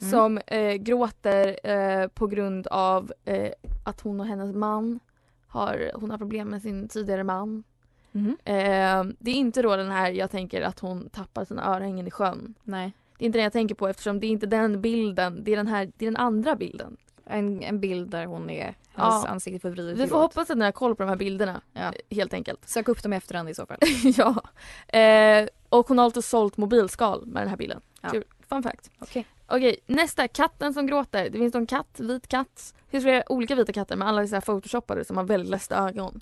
Mm. 0.00 0.10
som 0.10 0.38
eh, 0.46 0.74
gråter 0.74 1.66
eh, 1.70 2.08
på 2.08 2.26
grund 2.26 2.66
av 2.66 3.12
eh, 3.24 3.50
att 3.84 4.00
hon 4.00 4.20
och 4.20 4.26
hennes 4.26 4.54
man 4.54 5.00
har, 5.46 5.90
hon 5.94 6.10
har 6.10 6.18
problem 6.18 6.48
med 6.48 6.62
sin 6.62 6.88
tidigare 6.88 7.24
man. 7.24 7.64
Mhm. 8.16 8.36
Eh, 8.44 9.04
det 9.18 9.30
är 9.30 9.34
inte 9.34 9.62
då 9.62 9.76
den 9.76 9.90
här 9.90 10.10
jag 10.10 10.30
tänker 10.30 10.62
att 10.62 10.80
hon 10.80 11.08
tappar 11.08 11.44
sina 11.44 11.74
örhängen 11.76 12.06
i 12.06 12.10
sjön. 12.10 12.54
Nej. 12.62 12.92
Det 13.18 13.24
är 13.24 13.26
inte 13.26 13.38
den 13.38 13.44
jag 13.44 13.52
tänker 13.52 13.74
på 13.74 13.88
eftersom 13.88 14.20
det 14.20 14.26
är 14.26 14.28
inte 14.30 14.46
den 14.46 14.80
bilden, 14.80 15.44
det 15.44 15.52
är 15.52 15.56
den 15.56 15.66
här, 15.66 15.92
det 15.96 16.04
är 16.06 16.10
den 16.10 16.16
andra 16.16 16.56
bilden. 16.56 16.96
En, 17.24 17.62
en 17.62 17.80
bild 17.80 18.10
där 18.10 18.26
hon 18.26 18.50
är, 18.50 18.64
hennes 18.64 18.74
Ja. 18.94 19.26
ansikte 19.28 19.60
förvridet 19.60 19.98
Vi 19.98 20.06
får 20.06 20.18
hoppas 20.18 20.50
att 20.50 20.58
ni 20.58 20.64
har 20.64 20.72
koll 20.72 20.94
på 20.96 21.02
de 21.02 21.08
här 21.08 21.16
bilderna 21.16 21.60
Ja. 21.72 21.80
eh, 21.80 22.16
helt 22.16 22.34
enkelt. 22.34 22.68
Sök 22.68 22.88
upp 22.88 23.02
dem 23.02 23.12
i 23.12 23.16
efterhand 23.16 23.48
i 23.48 23.54
så 23.54 23.66
fall. 23.66 23.78
ja. 24.16 24.42
Eh, 24.98 25.48
och 25.68 25.88
hon 25.88 25.98
har 25.98 26.04
alltid 26.04 26.24
sålt 26.24 26.56
mobilskal 26.56 27.26
med 27.26 27.42
den 27.42 27.48
här 27.48 27.56
bilden. 27.56 27.80
Ja. 28.00 28.08
Kul. 28.08 28.24
Fun 28.48 28.62
fact. 28.62 28.90
Okej. 28.98 29.26
Okej, 29.46 29.76
nästa. 29.86 30.28
Katten 30.28 30.74
som 30.74 30.86
gråter. 30.86 31.30
Det 31.30 31.38
finns 31.38 31.54
en 31.54 31.66
katt, 31.66 32.00
vit 32.00 32.28
katt. 32.28 32.74
Det 32.84 32.90
finns 32.90 33.04
flera 33.04 33.32
olika 33.32 33.54
vita 33.54 33.72
katter 33.72 33.96
men 33.96 34.08
alla 34.08 34.22
är 34.22 34.26
så 34.26 34.34
här 34.36 34.40
photoshoppade 34.40 35.04
som 35.04 35.16
har 35.16 35.24
väldigt 35.24 35.50
ledsna 35.50 35.88
ögon. 35.88 36.18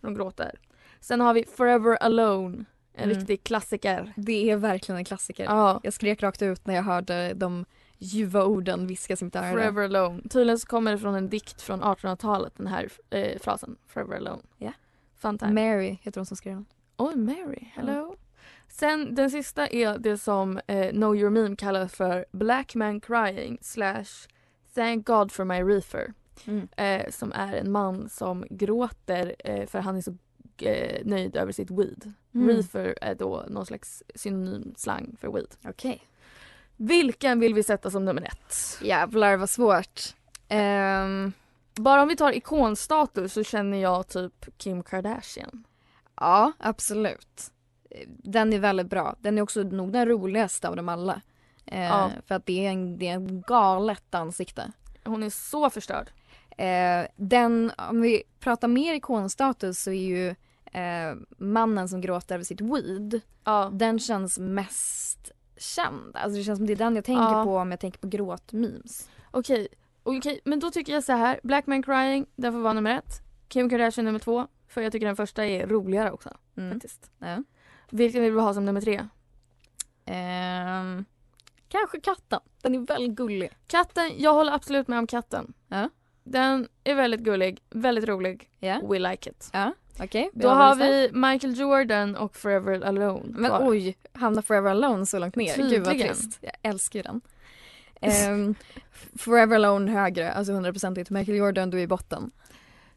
De 0.00 0.14
gråter. 0.14 0.52
Sen 1.00 1.20
har 1.20 1.34
vi 1.34 1.44
Forever 1.56 1.96
Alone. 2.02 2.64
En 2.92 3.04
Mm. 3.04 3.16
riktig 3.18 3.44
klassiker. 3.44 4.12
Det 4.16 4.50
är 4.50 4.56
verkligen 4.56 4.96
en 4.98 5.04
klassiker. 5.04 5.44
Ja. 5.44 5.80
Jag 5.82 5.92
skrek 5.92 6.22
rakt 6.22 6.42
ut 6.42 6.66
när 6.66 6.74
jag 6.74 6.82
hörde 6.82 7.32
de 7.34 7.64
ljuva 7.98 8.44
orden 8.44 8.86
viskas 8.86 9.22
i 9.22 9.24
mitt 9.24 9.36
öra. 9.36 9.50
Forever 9.52 9.84
Alone. 9.84 10.22
Tydligen 10.22 10.58
så 10.58 10.66
kommer 10.66 10.92
det 10.92 10.98
från 10.98 11.14
en 11.14 11.28
dikt 11.28 11.62
från 11.62 11.82
1800-talet 11.82 12.52
den 12.56 12.66
här 12.66 12.88
eh, 13.10 13.38
frasen. 13.40 13.76
Forever 13.86 14.16
Alone. 14.16 14.42
Ja. 14.56 14.72
Fun 15.16 15.38
time. 15.38 15.52
Mary 15.52 15.98
heter 16.02 16.20
hon 16.20 16.26
som 16.26 16.36
skrev 16.36 16.54
den. 16.54 16.66
Oj, 16.96 17.16
Mary. 17.16 17.68
Hello. 17.74 18.16
Sen 18.68 19.14
den 19.14 19.30
sista 19.30 19.68
är 19.68 19.98
det 19.98 20.18
som 20.18 20.60
eh, 20.66 20.90
Know 20.90 21.16
Your 21.16 21.30
Meme 21.30 21.56
kallar 21.56 21.88
för 21.88 22.26
Black 22.32 22.74
Man 22.74 23.00
Crying 23.00 23.58
slash 23.62 24.04
Thank 24.74 25.06
God 25.06 25.32
for 25.32 25.44
my 25.44 25.62
reefer. 25.62 26.12
Mm. 26.46 26.68
Eh, 26.76 27.10
som 27.10 27.32
är 27.32 27.54
en 27.56 27.70
man 27.72 28.08
som 28.08 28.44
gråter 28.50 29.34
eh, 29.38 29.66
för 29.66 29.78
han 29.78 29.96
är 29.96 30.00
så 30.00 30.14
eh, 30.62 31.00
nöjd 31.04 31.36
över 31.36 31.52
sitt 31.52 31.70
weed. 31.70 32.12
Mm. 32.34 32.48
Reefer 32.48 32.94
är 33.00 33.14
då 33.14 33.44
någon 33.48 33.66
slags 33.66 34.02
synonym 34.14 34.74
slang 34.76 35.16
för 35.20 35.28
weed. 35.32 35.54
Okej. 35.64 36.02
Vilken 36.76 37.40
vill 37.40 37.54
vi 37.54 37.62
sätta 37.62 37.90
som 37.90 38.04
nummer 38.04 38.22
ett? 38.22 38.78
Jävlar 38.82 39.36
vad 39.36 39.50
svårt. 39.50 40.00
Ehm, 40.48 41.32
Bara 41.74 42.02
om 42.02 42.08
vi 42.08 42.16
tar 42.16 42.32
ikonstatus 42.32 43.32
så 43.32 43.44
känner 43.44 43.78
jag 43.78 44.08
typ 44.08 44.46
Kim 44.58 44.82
Kardashian. 44.82 45.64
ja, 46.20 46.52
absolut. 46.58 47.50
Den 48.08 48.52
är 48.52 48.58
väldigt 48.58 48.86
bra. 48.90 49.16
Den 49.20 49.38
är 49.38 49.42
också 49.42 49.62
nog 49.62 49.92
den 49.92 50.08
roligaste 50.08 50.68
av 50.68 50.76
dem 50.76 50.88
alla. 50.88 51.20
Eh, 51.66 51.84
Ja. 51.86 52.10
För 52.26 52.34
att 52.34 52.46
det 52.46 52.66
är 52.66 52.70
en, 52.70 52.98
det 52.98 53.08
är 53.08 53.12
en 53.14 53.40
galet 53.42 54.14
ansikte. 54.14 54.72
Hon 55.04 55.22
är 55.22 55.30
så 55.30 55.70
förstörd. 55.70 56.10
Eh, 56.58 57.06
den, 57.16 57.72
om 57.90 58.00
vi 58.00 58.22
pratar 58.40 58.68
mer 58.68 58.94
ikonstatus 58.94 59.82
så 59.82 59.90
är 59.90 60.06
ju 60.06 60.34
eh, 60.72 61.16
mannen 61.38 61.88
som 61.88 62.00
gråter 62.00 62.34
över 62.34 62.44
sitt 62.44 62.60
weed. 62.60 63.20
Ja. 63.44 63.70
Den 63.72 63.98
känns 63.98 64.38
mest 64.38 65.32
känd. 65.56 66.16
Alltså 66.16 66.38
det 66.38 66.44
känns 66.44 66.58
som 66.58 66.66
det 66.66 66.72
är 66.72 66.76
den 66.76 66.96
jag 66.96 67.04
tänker 67.04 67.22
Ja. 67.22 67.44
på 67.44 67.56
om 67.56 67.70
jag 67.70 67.80
tänker 67.80 67.98
på 67.98 68.08
gråtmemes. 68.08 69.10
Okej, 69.30 69.68
okej, 70.02 70.40
men 70.44 70.60
då 70.60 70.70
tycker 70.70 70.92
jag 70.92 71.04
så 71.04 71.12
här. 71.12 71.40
Black 71.42 71.66
Man 71.66 71.82
Crying, 71.82 72.26
den 72.36 72.52
får 72.52 72.60
vara 72.60 72.72
nummer 72.72 72.98
ett. 72.98 73.22
Kim 73.48 73.70
Kardashian 73.70 74.04
nummer 74.04 74.18
två. 74.18 74.46
För 74.68 74.80
jag 74.80 74.92
tycker 74.92 75.06
den 75.06 75.16
första 75.16 75.46
är 75.46 75.66
roligare 75.66 76.10
också. 76.10 76.36
Mm. 76.56 76.72
Faktiskt. 76.72 77.10
Ja. 77.18 77.42
Vilken 77.90 78.22
vill 78.22 78.32
vi 78.32 78.40
ha 78.40 78.54
som 78.54 78.64
nummer 78.64 78.80
tre? 78.80 79.06
Ehm, 80.04 81.04
kanske 81.68 82.00
katten. 82.00 82.40
Den 82.62 82.74
är 82.74 82.78
väldigt 82.78 83.16
gullig. 83.16 83.50
Katten, 83.66 84.10
jag 84.16 84.34
håller 84.34 84.52
absolut 84.52 84.88
med 84.88 84.98
om 84.98 85.06
katten. 85.06 85.52
Ja. 85.68 85.90
Den 86.24 86.68
är 86.84 86.94
väldigt 86.94 87.20
gullig, 87.20 87.62
väldigt 87.70 88.04
rolig. 88.08 88.50
Ja. 88.58 88.80
We 88.88 88.98
like 88.98 89.30
it. 89.30 89.50
Ja, 89.52 89.74
okej. 90.00 90.30
Då 90.32 90.48
har 90.48 90.74
vi 90.74 91.10
Michael 91.12 91.58
Jordan 91.58 92.16
och 92.16 92.36
Forever 92.36 92.80
Alone 92.80 93.22
Men 93.28 93.50
kvar. 93.50 93.68
oj, 93.68 93.96
hamnar 94.12 94.42
Forever 94.42 94.70
Alone 94.70 95.06
så 95.06 95.18
långt 95.18 95.36
ner. 95.36 95.56
Gud 95.56 95.84
vad 95.84 95.92
Tydligen. 95.92 96.14
trist. 96.14 96.38
Jag 96.40 96.52
älskar 96.62 96.98
ju 96.98 97.02
den. 97.02 97.20
Ehm, 98.00 98.54
Forever 99.18 99.56
Alone 99.56 99.90
högre, 99.92 100.32
alltså 100.32 100.52
100% 100.52 101.10
Michael 101.10 101.38
Jordan, 101.38 101.70
du 101.70 101.78
är 101.78 101.82
i 101.82 101.86
botten. 101.86 102.30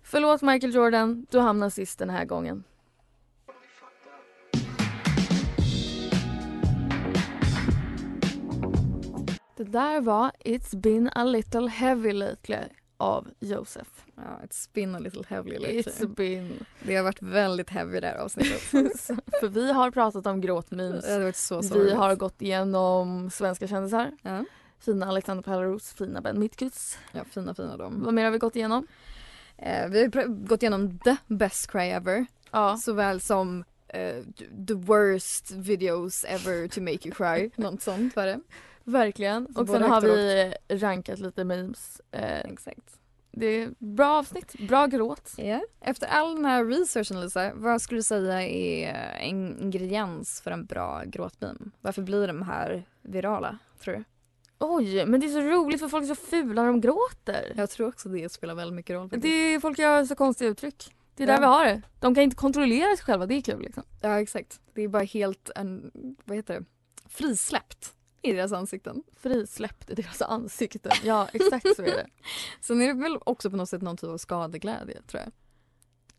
Förlåt 0.04 0.42
Michael 0.42 0.76
Jordan, 0.76 1.26
du 1.32 1.40
hamnar 1.40 1.70
sist 1.70 2.00
den 2.00 2.10
här 2.10 2.26
gången. 2.26 2.64
Det 9.58 9.64
där 9.64 10.02
var 10.02 10.32
It's 10.46 10.76
been 10.76 11.10
a 11.16 11.24
little 11.24 11.68
heavy 11.70 12.14
lately 12.14 12.58
av 13.02 13.28
Joseph. 13.40 13.90
Ja, 14.16 14.40
it's 14.44 14.70
been 14.74 14.96
a 14.96 15.00
little 15.00 15.24
heavy 15.28 15.58
lately. 15.58 15.82
It's 15.82 16.16
been... 16.16 16.66
Det 16.80 16.96
har 16.96 17.04
varit 17.04 17.22
väldigt 17.22 17.70
heavy 17.70 18.00
det 18.00 18.08
här 18.08 18.16
avsnittet. 18.16 18.62
För 19.40 19.48
vi 19.48 19.72
har 19.72 19.92
pratat 19.92 20.28
om 20.28 20.42
gråtmemes. 20.42 21.06
Det 21.06 21.12
har 21.12 21.20
varit 21.20 21.36
så 21.36 21.62
Vi 21.62 21.94
har 21.94 22.16
gått 22.16 22.42
igenom 22.42 23.30
svenska 23.30 23.68
kändisar. 23.68 24.12
Ja. 24.22 24.46
Fina 24.80 25.08
Alexander 25.08 25.44
Pärleros, 25.44 25.94
fina 25.94 26.22
Ben 26.22 26.40
Mitkus. 26.40 26.98
Ja, 27.12 27.24
fina 27.24 27.54
fina 27.54 27.78
de. 27.78 28.04
Vad 28.04 28.14
mer 28.14 28.24
har 28.24 28.32
vi 28.32 28.38
gått 28.38 28.56
igenom? 28.56 28.88
Eh, 29.58 29.88
vi 29.90 30.02
har 30.02 30.48
gått 30.48 30.64
igenom 30.64 31.00
the 31.00 31.16
best 31.28 31.72
cry 31.72 31.90
ever. 31.90 32.26
Ja. 32.52 32.78
Såväl 32.78 33.22
som 33.22 33.64
eh, 33.88 34.24
the 34.68 34.74
worst 34.74 35.52
videos 35.52 36.24
ever 36.24 36.68
to 36.68 36.82
make 36.82 37.08
you 37.08 37.16
cry. 37.16 37.52
Något 37.64 37.82
sånt 37.82 38.16
var 38.16 38.26
det. 38.26 38.40
Verkligen. 38.84 39.54
Så 39.54 39.62
Och 39.62 39.67
sen 39.70 39.82
har 39.84 40.02
vi 40.02 40.54
rankat 40.70 41.20
lite 41.20 41.44
memes. 41.44 42.02
Eh, 42.12 42.39
Exakt. 42.39 43.00
det 43.32 43.46
är 43.46 43.70
bra 43.80 44.17
avsnitt, 44.17 44.56
bra 44.67 44.86
gråt. 44.86 45.34
Ja. 45.38 45.62
Efter 45.82 46.08
all 46.08 46.36
den 46.36 46.46
här 46.46 46.65
researchen 46.65 47.22
Lisa, 47.22 47.52
vad 47.56 47.82
skulle 47.82 48.00
du 48.00 48.04
säga 48.04 48.41
är 48.48 48.94
en 49.20 49.60
ingrediens 49.62 50.41
för 50.41 50.52
en 50.52 50.65
bra 50.65 51.04
gråtmeme? 51.06 51.60
Varför 51.82 52.02
blir 52.02 52.28
de 52.28 52.41
här 52.41 52.84
virala, 53.02 53.58
tror 53.84 53.94
du? 53.96 54.04
Oj, 54.63 55.06
men 55.06 55.20
det 55.20 55.26
är 55.26 55.30
så 55.30 55.41
roligt 55.41 55.80
för 55.80 55.88
folk 55.88 56.04
är 56.04 56.08
så 56.08 56.15
fula 56.15 56.62
när 56.62 56.67
de 56.72 56.82
gråter. 56.82 57.54
Jag 57.56 57.70
tror 57.70 57.88
också 57.88 58.10
det 58.10 58.32
spelar 58.32 58.56
väldigt 58.56 58.76
mycket 58.76 58.94
roll. 58.96 59.10
Det 59.10 59.28
är, 59.28 59.60
folk 59.60 59.80
gör 59.80 60.06
så 60.06 60.15
konstiga 60.15 60.50
uttryck. 60.50 60.96
Det 61.15 61.24
är 61.24 61.28
Ja. 61.28 61.34
där 61.34 61.39
vi 61.39 61.46
har 61.46 61.65
det. 61.65 61.82
De 62.00 62.15
kan 62.15 62.24
inte 62.24 62.36
kontrollera 62.36 62.96
sig 62.96 63.06
själva, 63.06 63.26
det 63.26 63.36
är 63.36 63.41
kul 63.41 63.62
liksom. 63.62 63.84
Ja 64.02 64.20
exakt. 64.22 64.60
Det 64.74 64.82
är 64.82 64.88
bara 64.88 65.04
helt 65.04 65.50
en, 65.56 65.91
vad 66.26 66.38
heter 66.38 66.54
det, 66.60 66.65
frisläppt 67.10 67.96
i 68.22 68.34
deras 68.34 68.52
ansikten. 68.52 69.04
Frisläppt 69.18 69.90
i 69.90 69.94
deras 69.94 70.22
ansikten. 70.22 70.92
Ja, 71.04 71.28
exakt 71.34 71.76
så 71.76 71.82
är 71.82 71.86
det. 71.86 72.08
Sen 72.62 72.82
är 72.82 72.88
det 72.88 73.02
väl 73.02 73.18
också 73.26 73.50
på 73.50 73.58
något 73.58 73.70
sätt 73.70 73.82
någon 73.82 73.98
typ 73.98 74.10
av 74.10 74.18
skadeglädje 74.18 75.02
tror 75.08 75.24
jag. 75.24 75.32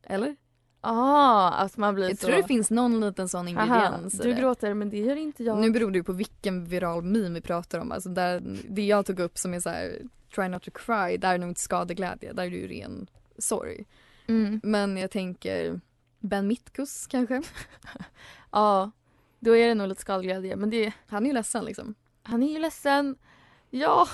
Eller? 0.03 0.37
Ah, 0.81 1.51
att 1.51 1.77
man 1.77 1.95
blir 1.95 2.09
Jag 2.09 2.19
så... 2.19 2.27
tror 2.27 2.37
det 2.37 2.49
finns 2.49 2.71
någon 2.71 3.01
liten 3.01 3.29
sån 3.29 3.49
Aha, 3.49 3.77
ingrediens 3.77 4.15
i 4.15 4.23
du 4.23 4.35
gråter 4.35 4.75
men 4.75 4.91
det 4.91 4.99
gör 4.99 5.17
inte 5.17 5.45
jag. 5.45 5.59
Nu 5.59 5.71
beror 5.71 5.91
det 5.91 5.99
ju 5.99 6.05
på 6.05 6.13
vilken 6.13 6.65
viral 6.65 7.03
meme 7.03 7.29
vi 7.29 7.41
pratar 7.41 7.79
om. 7.79 7.93
Alltså 7.93 8.09
där, 8.09 8.59
det 8.69 8.87
jag 8.87 9.07
tog 9.07 9.21
upp 9.21 9.39
som 9.39 9.55
är 9.55 9.61
så 9.61 9.71
här, 9.71 10.03
try 10.35 10.49
not 10.49 10.63
to 10.63 10.71
cry, 10.71 11.17
där 11.17 11.35
är 11.35 11.39
nog 11.39 11.51
inte 11.51 11.61
skadeglädje, 11.61 12.33
där 12.33 12.43
är 12.43 12.51
det 12.51 12.57
ju 12.57 12.69
ren 12.69 13.07
sorg. 13.39 13.85
Mm. 14.27 14.61
Men 14.63 14.97
jag 14.97 15.11
tänker 15.11 15.81
Ben 16.21 16.47
Mitkus 16.47 17.07
kanske? 17.07 17.43
Ja, 18.51 18.91
då 19.45 19.57
är 19.57 19.69
det 19.69 19.75
nog 19.75 19.89
lite 19.89 20.01
skadeglädje. 20.01 20.57
Men 20.57 20.71
det, 20.71 20.93
Han 21.07 21.23
är 21.23 21.27
ju 21.27 21.33
ledsen 21.35 21.65
liksom. 21.65 21.95
han 22.23 22.43
är 22.43 22.53
ju 22.53 22.59
ledsen. 22.59 23.17
Ja, 23.71 24.09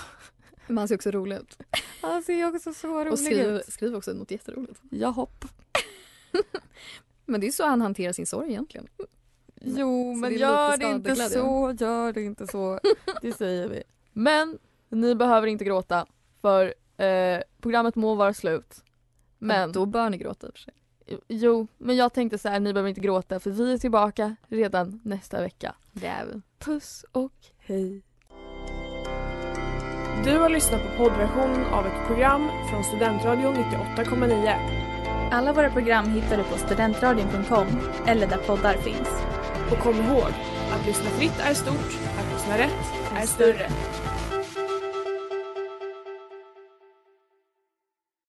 Men 0.67 0.79
han 0.79 0.89
ser 0.89 0.95
också 0.95 1.11
rolig 1.11 1.37
ut. 1.37 1.59
han 2.03 2.23
ser 2.23 2.35
ju 2.35 2.45
också 2.57 2.73
så 2.75 2.89
rolig 3.01 3.13
Och 3.13 3.19
skriver, 3.19 3.59
ut. 3.59 3.73
skriver 3.73 3.97
också 3.99 4.13
något 4.13 4.31
jätteroligt. 4.31 4.81
Jag 4.91 5.13
hopp. 5.13 5.45
Men 7.27 7.41
det 7.41 7.47
är 7.47 7.51
så 7.51 7.67
han 7.67 7.81
hanterar 7.81 8.13
sin 8.13 8.27
sorg 8.27 8.49
egentligen. 8.51 8.89
Jo, 9.61 10.15
Så 10.15 10.21
men 10.21 10.31
det 10.33 10.37
gör 10.39 10.77
det 10.77 10.85
inte 10.91 11.17
så, 11.17 11.75
gör 11.79 12.13
det 12.13 12.23
inte 12.23 12.47
så. 12.47 12.81
Det 13.23 13.33
säger 13.33 13.69
vi. 13.69 13.83
Men 14.13 14.59
ni 14.89 15.15
behöver 15.15 15.47
inte 15.47 15.65
gråta 15.65 16.07
för 16.41 16.75
eh, 17.05 17.41
programmet 17.61 17.95
må 17.97 18.15
vara 18.15 18.35
slut. 18.35 18.85
Men 19.39 19.73
Då 19.73 19.87
bör 19.87 20.11
ni 20.11 20.17
gråta 20.19 20.47
i 20.47 20.51
och 20.51 20.55
för 20.55 20.61
sig. 20.61 20.75
Jo, 21.29 21.67
men 21.79 21.97
jag 21.97 22.13
tänkte 22.13 22.39
så 22.39 22.49
här, 22.49 22.61
ni 22.61 22.73
behöver 22.73 22.89
inte 22.89 23.01
gråta 23.01 23.41
för 23.41 23.51
vi 23.51 23.73
är 23.73 23.79
tillbaka 23.79 24.37
redan 24.49 25.01
nästa 25.05 25.41
vecka. 25.41 25.75
Det 25.93 26.07
är 26.07 26.27
vi. 26.27 26.43
Puss 26.59 27.05
och 27.13 27.33
hej. 27.59 28.03
Du 30.25 30.39
har 30.39 30.49
lyssnat 30.49 30.83
på 30.83 31.05
poddversion 31.05 31.65
av 31.65 31.87
ett 31.87 32.07
program 32.07 32.49
från 32.71 32.85
Studentradion 32.85 33.55
98,9. 33.55 34.89
Alla 35.33 35.53
våra 35.53 35.71
program 35.71 36.11
hittar 36.11 36.37
du 36.37 36.43
på 36.43 36.59
studentradion.com 36.59 37.67
eller 38.07 38.27
där 38.27 38.39
poddar 38.39 38.75
finns. 38.75 39.09
Och 39.71 39.79
kom 39.79 39.95
ihåg, 39.95 40.33
att 40.73 40.87
lyssna 40.87 41.11
fritt 41.11 41.41
är 41.41 41.55
stort, 41.55 41.99
att 42.19 42.33
lyssna 42.33 42.59
rätt 42.59 42.93
är 43.17 43.27
större. 43.27 43.69